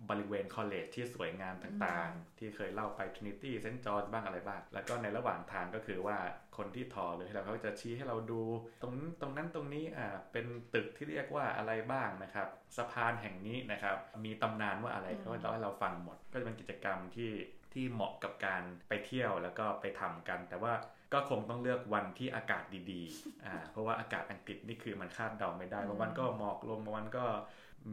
[0.09, 6.17] บริเวณ college ที่สวยงามต่างๆ ที่เคยเล่าไป Trinity เซนต์จอร์จบ้างอะไรบ้าง แล้วก็ในระหว่างทางก็คือว่า
[6.57, 8.41] คนที่ถ่อเรือเราเขาจะชี้ให้เราดู
[8.81, 12.47] ตรงตรงนั้นตรงนี้อ่าเป็นตึกที่เรียกว่าอะไรบ้างนะครับ
[12.77, 13.95] สะพานแห่งนี้นะครับ
[14.25, 17.31] มีตำนานว่าอะไรเขาเล่าให้เราฟังหมด ก็จะเป็นกิจกรรมที่
[17.73, 20.73] ที่เหมาะกับการไปเที่ยวแล้วก็ไปทำกัน แต่ว่า
[21.13, 27.25] ก็คงต้องเลือกวันที่อากาศดีๆอ่าเพราะว่าอากาศอังกฤษนี่คือมันคาดเดาไม่ได้บางวันก็หมอกลงบางวันก็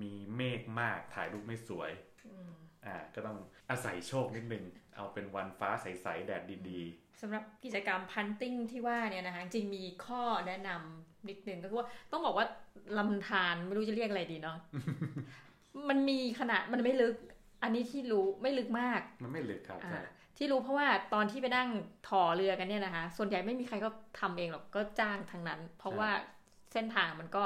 [0.00, 1.90] มีเมฆมากถ่ายรูปไม่สวย
[2.86, 3.38] อ่าก็ต้อง
[3.70, 4.64] อาศัยโชคนิดนึง
[4.96, 12.46] เอาเป็นวันฟ้าใส ๆ แดดดี ๆสำหรับกิจกรรมพันติ้งที่ว่าเนี่ยนะคะจริงมีข้อแนะนำนิดนึงก็คือว่าต้องบอกว่า
[12.98, 14.58] ลำธารไม่รู้จะเรียกอะไรดีเนาะ
[15.88, 17.14] มันมีขนาดมันไม่ลึก
[17.62, 20.00] อันนี้ที่รู้ไม่ลึกมาก มันไม่ลึกครับใช่
[20.36, 21.68] ที่รู้เพราะว่าตอนที่ไปนั่ง
[22.08, 23.88] ถ่อเรือกันเนี่ยนะคะ ส่วนใหญ่ไม่มีใครก็
[24.20, 26.10] ทำเองหรอกก็จ้างทางนั้น เพราะว่า
[26.72, 27.44] เส้นทางมันก็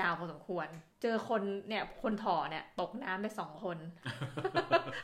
[0.00, 0.68] ยาวพอสมควร
[1.02, 3.78] เจอคนเนี่ย คนถอเนี่ย ตกน้ำไปสองคน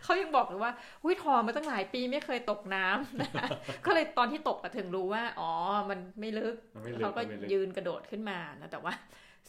[0.05, 0.73] เขายังบอกเลยว่า
[1.05, 3.31] อุ้ยถอมาตั้งหลายปีไม่เคยตกน้ำนะ
[3.87, 5.51] ก็เลยตอนที่ตกถึงรู้ว่า อ๋อ
[5.91, 6.55] มันไม่ลึก
[6.99, 7.23] เขาก็
[7.53, 8.93] ยืนกระโดดขึ้นมานะแต่ว่า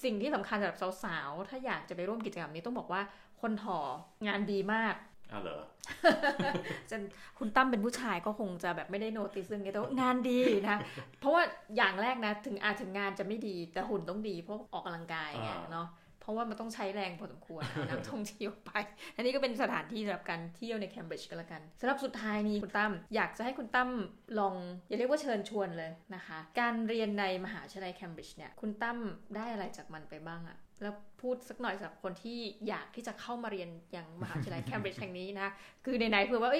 [0.03, 3.01] สิ่งที่สำคัญสำหรับสาวๆ ถ้าอยากจะไปร่วมกิจกรรมนี้ต้องบอกว่า
[3.41, 3.79] คนถอ
[4.27, 4.95] งานดีมาก
[5.31, 5.61] อ้าวเหรอ
[6.89, 7.01] จน
[7.37, 10.39] คุณตั้มเป็นผู้ชายก็คงจะแบบไม่ได้โนติซึ่งแต่ว่างานดี
[10.69, 10.77] นะ
[11.19, 11.43] เพราะว่า
[11.77, 15.87] อย่างแรกนะ ถึงอาจถึงงานจะไม่ดีแต่หุ่นต้องดีเพราะออกกำลังกายไงเนาะ
[16.25, 18.71] เพราะว่ามันต้องใช้แรงพอสมควรนักท่องเที่ยวไป
[19.15, 23.89] อันนี้ก็เป็นสถานที่สำหรับการเที่ยวในเคมบริดจ์ก็แล้วกันสำหรับสุดท้ายนี้คุณตั้มอยากจะให้คุณตั้ม
[24.39, 24.55] ลอง
[24.87, 28.97] อย่าเรียกว่าเชิญชวนเลยนะคะ การเรียนในมหาวิทยาลัยเคมบริดจ์เนี่ยคุณตั้ม
[29.35, 35.47] ได้อะไรจากมันไปบ้างอะแล้วพูดสักหน่อยสำหรับคนที่อยากที่จะเข้ามาเรียนอย่างมหาวิทยาลัยเคมบริดจ์แห่งนี้นะ
[35.85, 36.51] คือไหนๆเผื่อว่า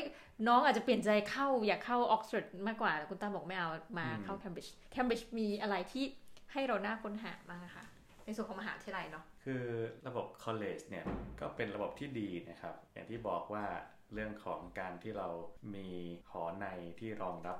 [0.47, 6.05] น้องอาจจะเปลี่ยนใจเข้าอยากเข้าออกซฟอร์ดมากกว่าแต่คุณตั้มบอกไม่เอามาเข้าเคมบริดจ์เคมบริดจ์มีอะไรที่
[6.53, 7.84] ให้เราน่าค้นหาบ้างคะ
[8.26, 9.63] ในส่วนของมหาวิทยาลัยเนาะคือ
[10.07, 11.05] ระบบ college เนี่ย
[11.39, 13.65] ก็เป็นระบบที่ดีนะครับ อย่างที่บอกว่า
[14.13, 15.28] เรื่องของการที่เรา
[15.76, 15.88] มี
[16.32, 16.67] หอใน
[16.99, 17.57] ที่รองรับ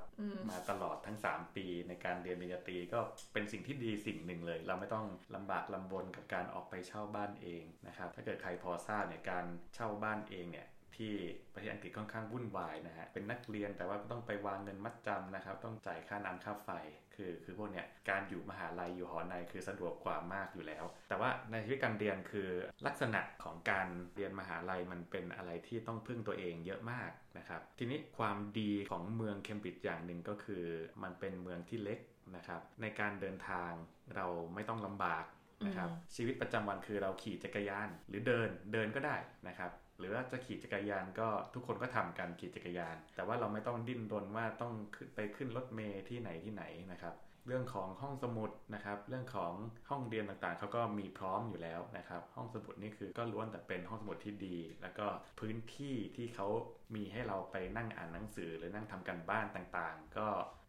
[0.50, 2.98] มาตลอดทั้ง 3 ปีในการเรียนปริญญาตรีก็
[3.32, 9.44] เป็นสิ่งที่ดีสิ่งหนึ่งเลย เราไม่ต้องลำบากลำบนกับการออกไปเช่าบ้านเองนะครับถ้าเกิดใครพอทราบเนี่ยการ
[9.74, 10.66] เช่าบ้านเองเนี่ย
[10.98, 11.14] ที่
[11.54, 16.70] ประเทศอังกฤษค่อนข้างวุ่นวายนะฮะเป็นนักเรียนแต่ว่าต้องไปวางเงินมัดจำนะครับ ต้องจ่ายค่าน้ำค่าไฟ
[17.14, 22.48] คือคือพวกเนี้ยการอยู่มหาลัยอยู่หอในคือสะดวกกว่ามากอยู่แล้ว แต่ว่าในชีวิตการเรียนคือ
[22.86, 30.64] ลักษณะของการเรียนมหาลัยมันเป็นอะไรที่ต้องพึ่งตัวเองเยอะมากนะครับ ทีนี้ความดีของเมืองเคมบริดจ์อย่างหนึ่งก็คือ
[31.02, 32.00] มันเป็นเมืองที่เล็ก
[32.36, 33.72] นะครับ ในการเดินทาง
[34.16, 35.24] เราไม่ต้องลำบาก
[35.66, 39.16] นะครับชีวิตประจำวันคือเราขี่จักรยานหรือเดินเดินก็ได้
[39.48, 44.72] นะครับ หรือว่าจะขี่จักรยานก็ทุกคนก็ทำกันขี่จักรยาน แต่ว่าเราไม่ต้องดิ้นรนว่าต้อง
[45.14, 47.14] ไปขึ้นรถเมล์ที่ไหนที่ไหนนะครับ
[47.46, 49.52] เรื่องของห้องสมุดนะครับ เรื่องของ
[49.90, 55.06] ห้องเรียนต่างๆเขาก็มีพร้อมอยู่แล้วนะครับ ห้องสมุดนี่คือก็ล้วนแต่เป็นห้องสมุดที่ดี แล้วก็
[55.40, 56.48] พื้นที่ที่เขา
[56.94, 60.26] มีให้เราไปนั่งอ่านหนังสือหรือนั่งทำกันบ้านต่างๆ ก็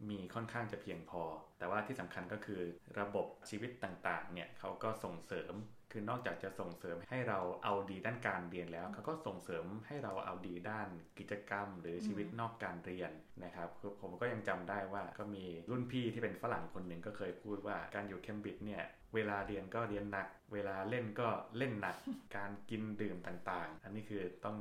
[0.09, 1.23] มีค่อนข้างจะเพียงพอ
[1.59, 2.61] แต่ว่าที่สำคัญก็คือ
[2.99, 5.53] ระบบชีวิตต่างๆเนี่ยเขาก็ส่งเสริม
[5.91, 10.87] คือนอกจากจะส่งเสริมให้เราเอาดีด้านการเรียนแล้ว เขาก็ส่งเสริมให้เราเอาดีด้าน
[11.19, 13.11] กิจกรรม หรือชีวิตนอกการเรียน
[13.43, 18.83] นะครับคือผมก็ยังจำได้ว่าก็มีรุ่นพี่ที่เป็นฝรั่งคนหนึ่งก็เคยพูดว่าการอยู่เคมบริดจ์เนี่ย
[19.15, 21.27] เวลาเรียนก็เรียนหนัก เวลาเล่นก็
[21.57, 21.95] เล่นหนัก
[22.37, 24.55] การกินดื่มต่างๆ อันนี้คือต้อง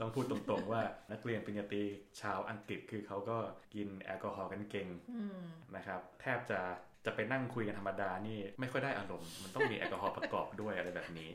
[0.00, 1.82] ต้องพูดตรงๆว่านักเรียนปริญญาตรี
[2.20, 3.38] ชาวอังกฤษคือเขาก็
[3.74, 4.88] กินแอลกอฮอล์กันเก่ง
[5.76, 6.60] นะครับ แทบจะ
[7.04, 11.30] จะไปนั่งคุยกันธรรมดานี่ไม่ค่อยได้อารมณ์ มันต้องมีแอลกอฮอล์ประกอบด้วยอะไรแบบนี้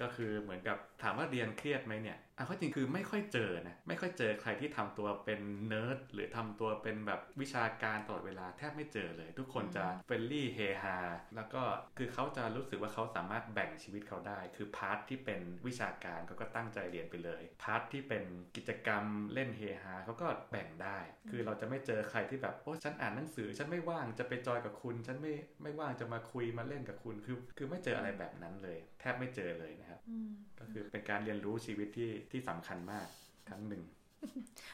[0.00, 10.98] ก็คือเหมือนกับถามว่าเรียนเครียดไหมเนี่ย อะข้อจริงคือไม่ค่อยเจอนะไม่ค่อยเจอใครที่ทำตัวเป็นเนิร์ดหรือทำตัวเป็นแบบวิชาการตลอดเวลาแทบไม่เจอเลย ทุกคนจะ friendly เฮฮา
[11.36, 11.62] แล้วก็
[11.98, 18.24] คือเขาจะรู้สึกว่าเขาสามารถแบ่งชีวิตเขาได้ คือ part ที่เป็นวิชาการเขาก็ตั้งใจเรียนไปเลย part ที่เป็น
[18.56, 20.98] กิจกรรมเล่นเฮฮาเขาก็แบ่งได้
[21.30, 25.32] คือเราจะไม่เจอใครที่แบบโอ้ฉันอ่านหนังสือฉันไม่ว่างจะไปจอยกับคุณ ฉันไม่
[25.62, 30.00] ไม่ว่างจะมาคุยมาเล่นกับคุณคือ คือไม่เจออะไรแบบนั้นเลย แทบไม่เจอเลยนะครับ
[30.58, 33.06] ก็คือเป็นการเรียนรู้ชีวิตที่ที่สำคัญมาก
[33.48, 33.82] ครั้งหนึ่ง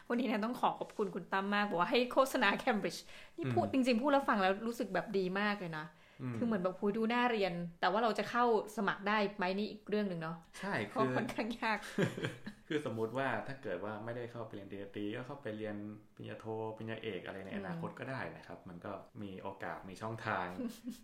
[0.08, 3.04] วันนี้นะต้องขอขอบคุณคุณตั้มมากบอกว่าให้โฆษณาเคมบริดจ์
[3.36, 5.84] นี่พูดจริง ๆ พูดแล้วฟังแล้วรู้สึกแบบดีมากเลยนะ
[6.36, 8.44] คือเหมือนแบบคุยดูน่าเรียน แต่ว่าเราจะเข้า
[8.76, 11.78] สมัครได้ไหมนี่อีกเรื่องหนึ่งเนาะใช่เพคืราะอค่อนข้างยาก
[12.68, 15.76] คือสมมุติว่าถ้าเกิดว่าไม่ได้เข้าไปเรียนปริญญาตรีก็เข้าไปเรียน
[16.16, 16.46] ปริญญาโท
[16.76, 18.92] ปริญญาเอกอะไรในอนาคตก็ได้นะครับ มันก็
[19.22, 20.46] มีโอกาสมีช่องทาง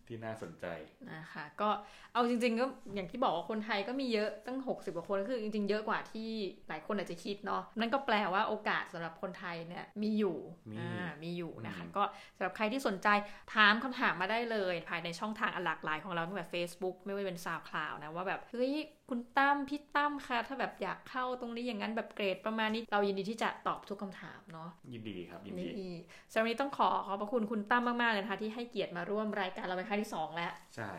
[0.07, 0.67] ที่น่าสนใจ
[1.13, 1.69] นะคะก็
[2.13, 6.31] เอาจริง ๆ ก็อย่างที่บอกว่าคนไทยก็มีเยอะตั้ง 60กว่าคนคือ จริง ๆ เยอะกว่าที่
[6.69, 10.39] หลายคนอาจจะคิดเนาะนั่นก็แปลว่าโอกาสสำหรับคนไทยเนี่ยมีอยู่
[10.73, 12.05] มีอ่ามีอยู่นะคะอืมก็
[12.37, 13.09] สำหรับใครที่สนใจ
[13.55, 18.73] ถามคำถามมาได้เลย ภายในช่องทางอันหลากหลายของเราตั้งแต่ Facebook ไม่ว่าจะเป็น SoundCloud นะว่าแบบเฮ้ย
[19.11, 25.95] คุณตั้มพี่ตั้มคะถ้าแบบอยากเข้าตรงนี้อย่างนั้นแบบเกรดประมาณนี้เรายินดีที่จะตอบทุกคำถามเนาะยินดีครับยินดีนี่
[26.33, 30.91] สำหรับวันนี้ต้องขอขอบพระคุณคุณตั้มมากๆเลยนะคะที่ให้เกียรติมาร่วมรายการเราเป็นครั้งที่ 2 แล้ว ใช่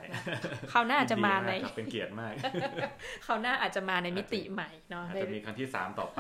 [0.71, 2.33] คราวหน้าอาจจะมาในยิดีกครับเป็นเกียรติมาก
[3.25, 6.19] คราวหน้าอาจจะมาในมิติใหม่เนาะอาจจะมีครั้งที่ 3 ต่อไป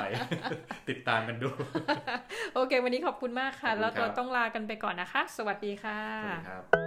[0.89, 1.49] ติดตามกันดู
[2.55, 6.80] โอเค วันนี้ขอบคุณมากค่ะขอบคุณแล้วครัตัวบต้องลากันไปก่อนนะคะ สวัสดีค่ะสวัสดีครับ